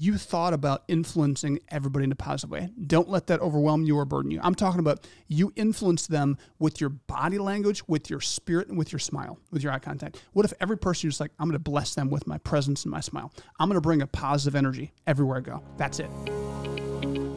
[0.00, 2.68] you thought about influencing everybody in a positive way?
[2.86, 4.38] Don't let that overwhelm you or burden you.
[4.42, 8.92] I'm talking about you influence them with your body language, with your spirit, and with
[8.92, 10.22] your smile, with your eye contact.
[10.34, 12.92] What if every person just like, I'm going to bless them with my presence and
[12.92, 13.32] my smile?
[13.58, 15.64] I'm going to bring a positive energy everywhere I go.
[15.78, 16.10] That's it.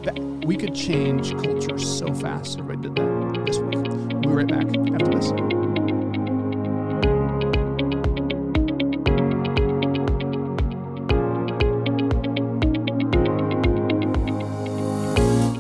[0.04, 2.56] That, we could change culture so fast.
[2.56, 3.76] if Everybody did that this week.
[3.76, 5.32] We'll be right back after this.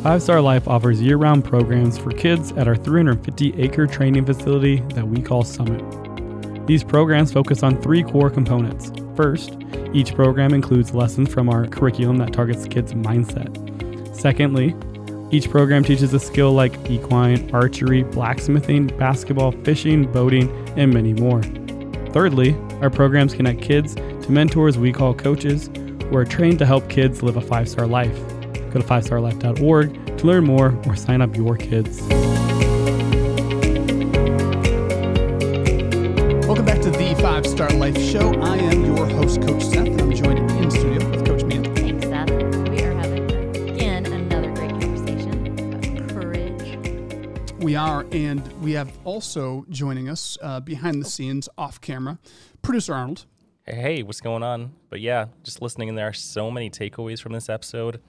[0.04, 4.78] Five Star Life offers year round programs for kids at our 350 acre training facility
[4.96, 5.86] that we call Summit.
[6.65, 8.91] These programs focus on three core components.
[9.15, 9.58] First,
[9.94, 13.72] each program includes lessons from our curriculum that targets kids' mindset.
[14.12, 14.76] Secondly,
[15.32, 21.41] each program teaches a skill like equine, archery, blacksmithing, basketball, fishing, boating, and many more.
[22.12, 26.89] Thirdly, our programs connect kids to mentors we call coaches who are trained to help
[26.89, 28.15] kids live a five star life.
[28.71, 32.02] Go to 5starlife.org to learn more or sign up your kids.
[36.45, 38.34] Welcome back to the Five Star Life Show.
[38.41, 39.11] I am your
[48.12, 52.19] and we have also joining us uh, behind the scenes, off camera,
[52.62, 53.26] producer Arnold.
[53.65, 54.74] Hey, what's going on?
[54.89, 58.02] But yeah, just listening, there are so many takeaways from this episode.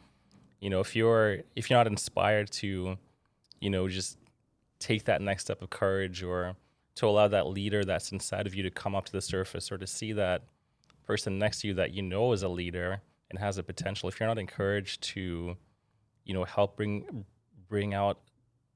[0.61, 2.97] You know, if you're if you're not inspired to,
[3.61, 4.19] you know, just
[4.79, 6.57] take that next step of courage or
[6.97, 9.79] to allow that leader that's inside of you to come up to the surface or
[9.79, 10.43] to see that
[11.07, 14.19] person next to you that you know is a leader and has a potential, if
[14.19, 15.57] you're not encouraged to,
[16.25, 17.25] you know, help bring
[17.69, 18.19] bring out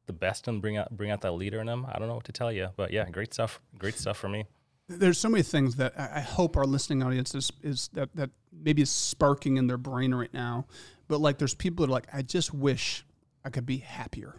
[0.07, 2.25] the best and bring out bring out that leader in them, I don't know what
[2.25, 2.69] to tell you.
[2.77, 3.61] But yeah, great stuff.
[3.79, 4.45] Great stuff for me.
[4.89, 8.83] There's so many things that I hope our listening audience is, is that, that maybe
[8.83, 10.67] is sparking in their brain right now.
[11.09, 13.05] But like, there's people that are like, I just wish
[13.45, 14.37] I could be happier.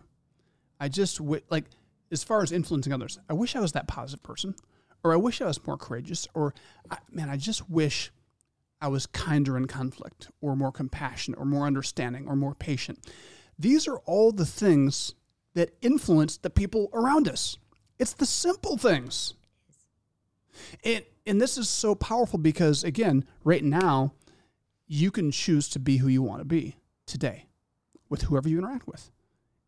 [0.80, 1.66] I just wi- like,
[2.14, 4.56] as far as influencing others, I wish I was that positive person,
[5.04, 6.54] or I wish I was more courageous, or
[6.90, 8.10] I, man, I just wish
[8.80, 13.00] I was kinder in conflict, or more compassionate, or more understanding, or more patient.
[13.60, 15.14] These are all the things
[15.58, 17.58] that influence the people around us.
[17.98, 19.34] It's the simple things.
[20.84, 24.14] And and this is so powerful because again, right now,
[24.88, 27.48] you can choose to be who you want to be today
[28.08, 29.12] with whoever you interact with.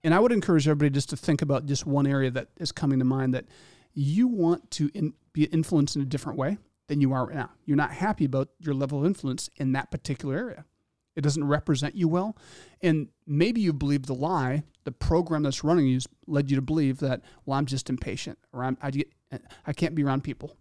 [0.03, 2.99] And I would encourage everybody just to think about just one area that is coming
[2.99, 3.45] to mind that
[3.93, 7.49] you want to in, be influenced in a different way than you are right now.
[7.65, 10.65] You're not happy about your level of influence in that particular area.
[11.19, 12.37] It doesn't represent you well.
[12.81, 16.99] And maybe you believe the lie, the program that's running you led you to believe
[16.99, 18.91] that, well, I'm just impatient or I'm, I,
[19.67, 20.55] I can't be around people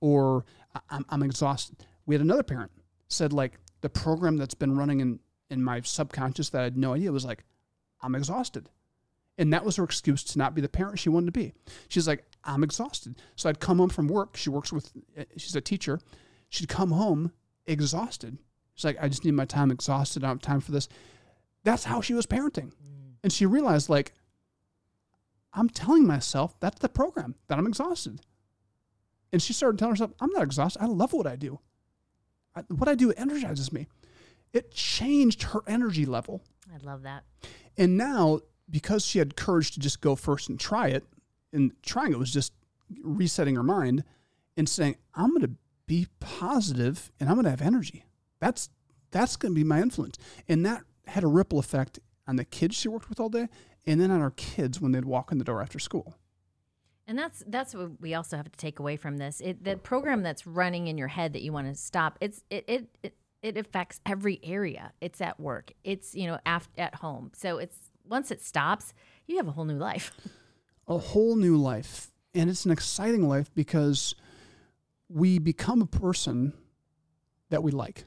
[0.00, 0.44] or
[0.90, 1.86] I'm, I'm exhausted.
[2.04, 2.72] We had another parent
[3.06, 6.94] said like the program that's been running in, in my subconscious that I had no
[6.94, 7.44] idea was like,
[8.00, 8.70] I'm exhausted.
[9.38, 11.54] And that was her excuse to not be the parent she wanted to be.
[11.86, 13.22] She's like, I'm exhausted.
[13.36, 14.36] So I'd come home from work.
[14.36, 14.90] She works with,
[15.36, 16.00] she's a teacher.
[16.48, 17.30] She'd come home
[17.66, 18.38] exhausted.
[18.74, 20.24] She's like, I just need my time exhausted.
[20.24, 20.88] I don't have time for this.
[21.64, 22.72] That's how she was parenting.
[22.72, 23.14] Mm.
[23.22, 24.12] And she realized, like,
[25.52, 28.20] I'm telling myself that's the program, that I'm exhausted.
[29.32, 30.82] And she started telling herself, I'm not exhausted.
[30.82, 31.58] I love what I do.
[32.54, 33.86] I, what I do energizes me.
[34.52, 36.42] It changed her energy level.
[36.72, 37.24] I love that.
[37.76, 41.04] And now, because she had courage to just go first and try it,
[41.52, 42.52] and trying it was just
[43.02, 44.04] resetting her mind
[44.56, 45.52] and saying, I'm going to
[45.86, 48.04] be positive and I'm going to have energy.
[48.42, 48.70] That's
[49.12, 50.18] that's going to be my influence.
[50.48, 53.46] And that had a ripple effect on the kids she worked with all day
[53.86, 56.16] and then on our kids when they'd walk in the door after school.
[57.06, 59.40] And that's that's what we also have to take away from this.
[59.40, 62.18] It, the program that's running in your head that you want to stop.
[62.20, 64.92] It's it it, it it affects every area.
[65.00, 65.70] It's at work.
[65.84, 67.30] It's you know af- at home.
[67.36, 68.92] So it's once it stops,
[69.28, 70.10] you have a whole new life.
[70.88, 74.16] A whole new life, and it's an exciting life because
[75.08, 76.54] we become a person
[77.50, 78.04] that we like.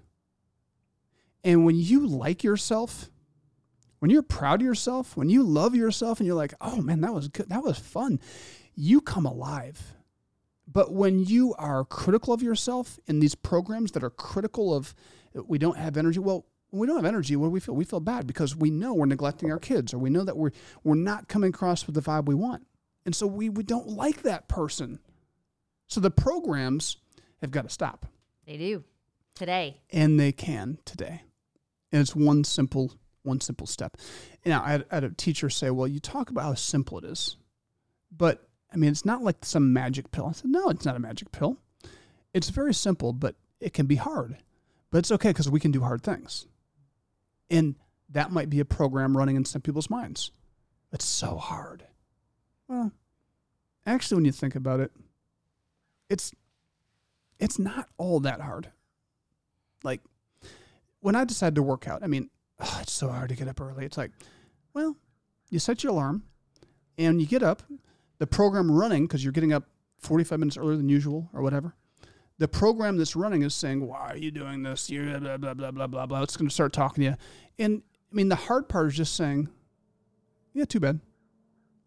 [1.45, 3.11] And when you like yourself,
[3.99, 7.13] when you're proud of yourself, when you love yourself, and you're like, "Oh man, that
[7.13, 7.47] was good.
[7.49, 8.19] That was fun,"
[8.75, 9.93] you come alive.
[10.67, 14.95] But when you are critical of yourself in these programs that are critical of
[15.33, 17.75] we don't have energy, well, when we don't have energy, what do we feel?
[17.75, 20.51] We feel bad because we know we're neglecting our kids or we know that we're
[20.83, 22.65] we're not coming across with the vibe we want.
[23.05, 24.99] And so we, we don't like that person.
[25.87, 26.97] So the programs
[27.41, 28.07] have got to stop.
[28.47, 28.83] They do
[29.35, 29.79] today.
[29.91, 31.21] And they can today.
[31.95, 32.91] And it's one simple
[33.23, 33.95] one simple step.
[34.45, 37.05] Now I had, I had a teacher say, Well, you talk about how simple it
[37.05, 37.37] is.
[38.11, 40.25] But I mean it's not like some magic pill.
[40.25, 41.55] I said, No, it's not a magic pill.
[42.33, 44.35] It's very simple, but it can be hard.
[44.91, 46.47] But it's okay because we can do hard things.
[47.49, 47.75] And
[48.09, 50.31] that might be a program running in some people's minds.
[50.91, 51.85] It's so hard.
[52.67, 52.91] Well,
[53.85, 54.91] actually, when you think about it,
[56.09, 56.33] it's
[57.39, 58.73] it's not all that hard.
[59.81, 60.01] Like
[61.06, 63.62] when I decided to work out, I mean, oh, it's so hard to get up
[63.62, 63.86] early.
[63.86, 64.10] It's like,
[64.74, 64.97] well,
[65.51, 66.24] you set your alarm
[66.97, 67.62] and you get up.
[68.18, 69.66] The program running because you're getting up
[69.99, 71.76] 45 minutes earlier than usual or whatever.
[72.39, 74.89] The program that's running is saying, "Why are you doing this?
[74.89, 77.16] You blah blah blah blah blah blah." It's going to start talking to you,
[77.60, 77.82] and
[78.12, 79.47] I mean, the hard part is just saying,
[80.53, 80.99] "Yeah, too bad.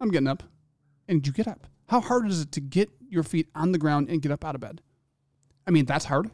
[0.01, 0.43] I'm getting up."
[1.09, 1.67] and you get up.
[1.89, 4.55] How hard is it to get your feet on the ground and get up out
[4.55, 4.83] of bed?
[5.67, 6.31] I mean, that's hard.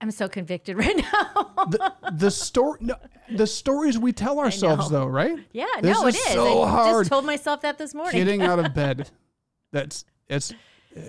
[0.00, 1.66] I'm so convicted right now.
[1.70, 2.94] the, the story, no,
[3.34, 5.36] the stories we tell ourselves, though, right?
[5.52, 6.32] yeah, This no, it is is.
[6.32, 7.00] so I hard.
[7.02, 8.14] just told myself that this morning.
[8.24, 9.10] Getting out of bed.
[9.72, 10.52] That's it's.
[10.96, 11.00] uh,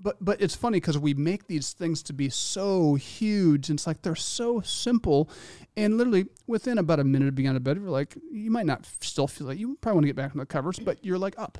[0.00, 3.68] but but it's funny because we make these things to be so huge.
[3.68, 5.28] And it's like they're so simple,
[5.76, 8.66] and literally within about a minute of being out of bed, you're like, you might
[8.66, 11.18] not still feel like you probably want to get back on the covers, but you're
[11.18, 11.58] like up.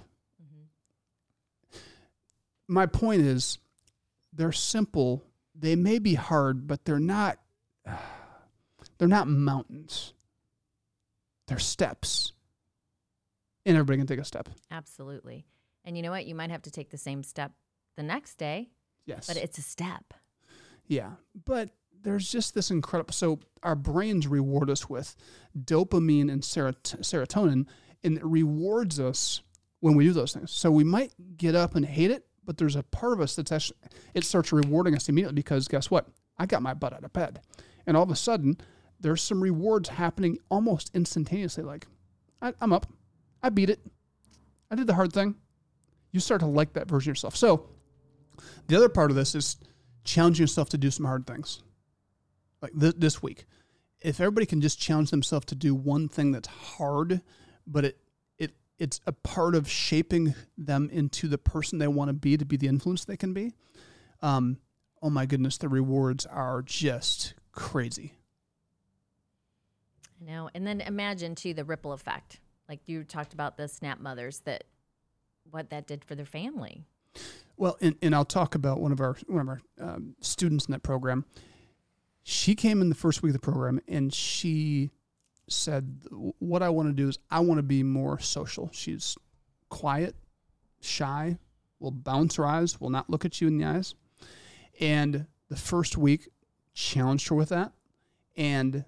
[2.69, 3.59] My point is,
[4.33, 5.25] they're simple.
[5.59, 7.39] They may be hard, but they're not.
[8.99, 10.13] They're not mountains.
[11.47, 12.33] They're steps,
[13.65, 14.49] and everybody can take a step.
[14.73, 15.47] Absolutely.
[15.85, 16.27] And you know what?
[16.27, 17.53] You might have to take the same step
[17.97, 18.71] the next day,
[19.07, 20.15] Yes, but it's a step.
[20.87, 21.13] Yeah,
[21.45, 21.71] but
[22.03, 23.13] there's just this incredible.
[23.13, 25.17] So our brains reward us with
[25.57, 27.67] dopamine and serot- serotonin,
[28.03, 29.43] and it rewards us
[29.81, 30.51] when we do those things.
[30.51, 33.53] So we might get up and hate it, but there's a part of us that's
[33.53, 33.77] actually
[34.15, 36.09] it starts rewarding us immediately because guess what?
[36.39, 37.43] I got my butt out of bed,
[37.87, 38.57] and all of a sudden
[38.99, 41.63] there's some rewards happening almost instantaneously.
[41.63, 41.87] Like
[42.41, 42.87] I, I'm up,
[43.43, 43.81] I beat it,
[44.71, 45.35] I did the hard thing.
[46.11, 47.37] You start to like that version of yourself.
[47.37, 47.69] So
[48.67, 49.59] the other part of this is
[50.05, 51.63] challenging yourself to do some hard things.
[52.63, 53.45] Like th- this week,
[54.01, 57.21] if everybody can just challenge themselves to do one thing that's hard,
[57.67, 57.99] but it
[58.79, 62.57] it's a part of shaping them into the person they want to be, to be
[62.57, 63.53] the influence they can be.
[64.23, 64.59] Um,
[65.03, 68.15] oh my goodness, the rewards are just crazy.
[70.21, 70.51] I know.
[70.55, 72.41] And then imagine too the ripple effect.
[72.69, 74.65] Like you talked about the snap mothers that
[75.51, 76.85] what that did for their family.
[77.57, 80.73] Well, and, and I'll talk about one of our one of our um, students in
[80.73, 81.25] that program.
[82.23, 84.91] She came in the first week of the program, and she
[85.49, 89.17] said, "What I want to do is I want to be more social." She's
[89.69, 90.15] quiet,
[90.81, 91.39] shy,
[91.79, 93.95] will bounce her eyes, will not look at you in the eyes.
[94.81, 96.29] And the first week
[96.75, 97.73] challenged her with that,
[98.37, 98.85] and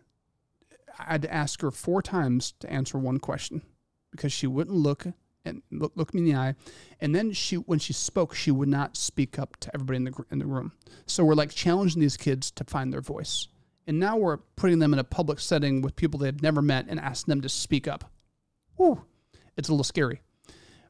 [0.98, 3.62] I had to ask her four times to answer one question
[4.10, 5.06] because she wouldn't look
[5.44, 6.54] and look, look me in the eye.
[7.00, 10.24] And then she, when she spoke, she would not speak up to everybody in the
[10.30, 10.72] in the room.
[11.06, 13.48] So we're like challenging these kids to find their voice.
[13.86, 17.00] And now we're putting them in a public setting with people they've never met and
[17.00, 18.10] asking them to speak up.
[18.76, 19.04] Whew,
[19.56, 20.20] it's a little scary.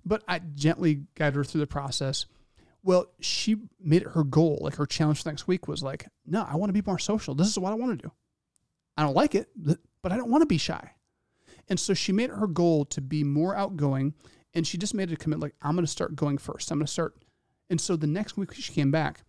[0.05, 2.26] But I gently guided her through the process.
[2.82, 4.59] Well, she made it her goal.
[4.62, 7.34] Like her challenge for next week was like, no, I want to be more social.
[7.34, 8.12] This is what I want to do.
[8.97, 10.93] I don't like it, but I don't want to be shy.
[11.68, 14.14] And so she made it her goal to be more outgoing
[14.55, 16.70] And she just made a commitment like, I'm going to start going first.
[16.70, 17.14] I'm going to start.
[17.68, 19.22] And so the next week she came back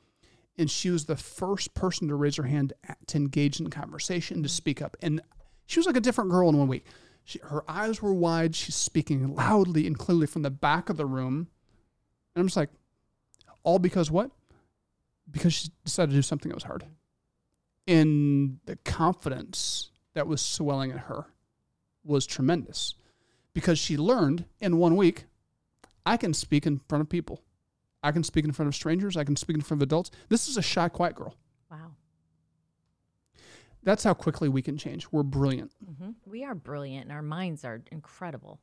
[0.62, 2.74] and she was the first person to raise her hand
[3.08, 4.96] to engage in conversation, to speak up.
[5.02, 5.20] And
[5.66, 6.86] she was like a different girl in one week.
[7.24, 8.56] She, her eyes were wide.
[8.56, 11.48] She's speaking loudly and clearly from the back of the room.
[12.36, 12.70] And I'm just like,
[13.64, 14.30] all because what?
[15.30, 16.86] Because she decided to do something that was hard.
[17.88, 21.26] And the confidence that was swelling in her
[22.04, 22.94] was tremendous
[23.54, 25.26] because she learned in one week
[26.06, 27.42] I can speak in front of people.
[28.04, 29.16] I can speak in front of strangers.
[29.18, 30.12] I can speak in front of adults.
[30.30, 31.36] This is a shy, quiet girl.
[31.70, 31.92] Wow.
[33.84, 35.08] That's how quickly we can change.
[35.12, 35.72] We're brilliant.
[36.00, 38.60] hmm We are brilliant, and our minds are incredible.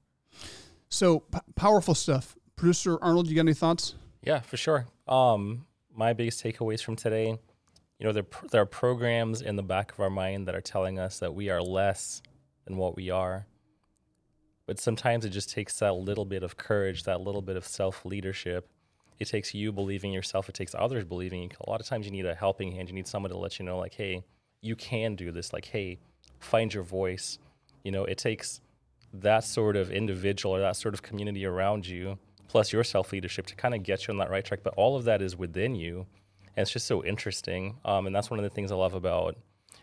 [0.89, 2.37] So p- powerful stuff.
[2.57, 3.95] Producer Arnold, you got any thoughts?
[4.23, 4.87] Yeah, for sure.
[5.07, 9.63] Um, my biggest takeaways from today, you know, there pr- there are programs in the
[9.63, 12.23] back of our mind that are telling us that we are less
[12.65, 13.47] than what we are.
[14.67, 18.05] But sometimes it just takes that little bit of courage, that little bit of self
[18.05, 18.69] leadership.
[19.19, 20.49] It takes you believing yourself.
[20.49, 21.51] It takes others believing you.
[21.67, 22.89] A lot of times you need a helping hand.
[22.89, 24.23] You need someone to let you know, like, hey,
[24.61, 25.53] you can do this.
[25.53, 25.99] Like, hey,
[26.39, 27.39] find your voice.
[27.85, 28.61] You know, it takes
[29.13, 33.47] that sort of individual or that sort of community around you, plus your self leadership
[33.47, 34.61] to kind of get you on that right track.
[34.63, 36.07] But all of that is within you.
[36.57, 37.79] And it's just so interesting.
[37.85, 39.37] Um, and that's one of the things I love about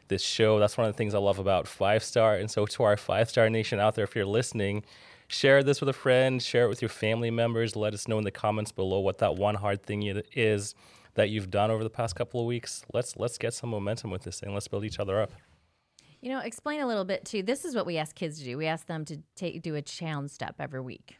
[0.07, 0.59] this show.
[0.59, 2.35] That's one of the things I love about Five Star.
[2.35, 4.83] And so, to our Five Star Nation out there, if you're listening,
[5.27, 7.75] share this with a friend, share it with your family members.
[7.75, 10.75] Let us know in the comments below what that one hard thing is
[11.15, 12.83] that you've done over the past couple of weeks.
[12.93, 14.53] Let's let's get some momentum with this thing.
[14.53, 15.31] Let's build each other up.
[16.21, 17.43] You know, explain a little bit too.
[17.43, 18.57] This is what we ask kids to do.
[18.57, 21.17] We ask them to take do a challenge step every week.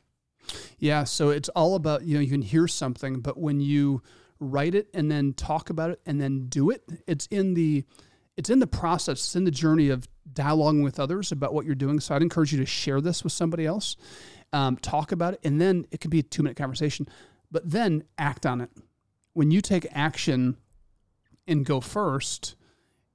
[0.78, 4.02] Yeah, so it's all about, you know, you can hear something, but when you
[4.40, 7.84] write it and then talk about it and then do it, it's in the
[8.38, 11.76] it's in the process, it's in the journey of dialoguing with others about what you're
[11.76, 12.00] doing.
[12.00, 13.96] So I'd encourage you to share this with somebody else,
[14.52, 17.08] um, talk about it, and then it can be a two minute conversation,
[17.52, 18.70] but then act on it.
[19.34, 20.58] When you take action
[21.48, 22.56] and go first,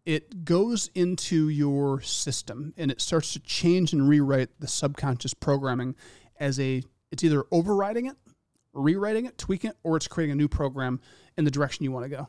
[0.07, 5.95] it goes into your system and it starts to change and rewrite the subconscious programming
[6.39, 8.17] as a it's either overriding it,
[8.73, 11.01] rewriting it, tweaking it, or it's creating a new program
[11.37, 12.29] in the direction you want to go.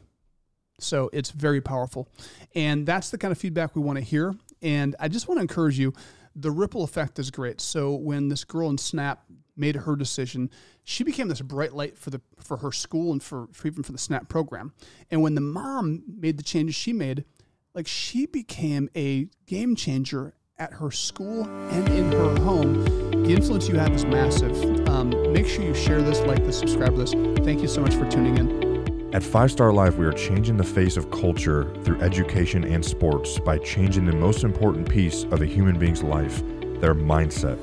[0.83, 2.07] So it's very powerful.
[2.55, 4.35] And that's the kind of feedback we want to hear.
[4.61, 5.93] And I just want to encourage you
[6.35, 7.59] the ripple effect is great.
[7.59, 9.23] So when this girl in Snap
[9.55, 10.49] made her decision,
[10.83, 13.91] she became this bright light for the for her school and for, for even for
[13.91, 14.73] the Snap program.
[15.09, 17.25] And when the mom made the changes she made,
[17.73, 22.83] like she became a game changer at her school and in her home.
[23.23, 24.55] The influence you have is massive.
[24.87, 27.13] Um, make sure you share this, like this, subscribe to this.
[27.43, 28.70] Thank you so much for tuning in.
[29.13, 33.39] At Five Star Life, we are changing the face of culture through education and sports
[33.39, 36.41] by changing the most important piece of a human being's life,
[36.79, 37.59] their mindset.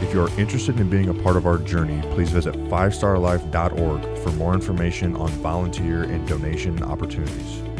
[0.00, 4.30] If you are interested in being a part of our journey, please visit fivestarlife.org for
[4.32, 7.71] more information on volunteer and donation opportunities.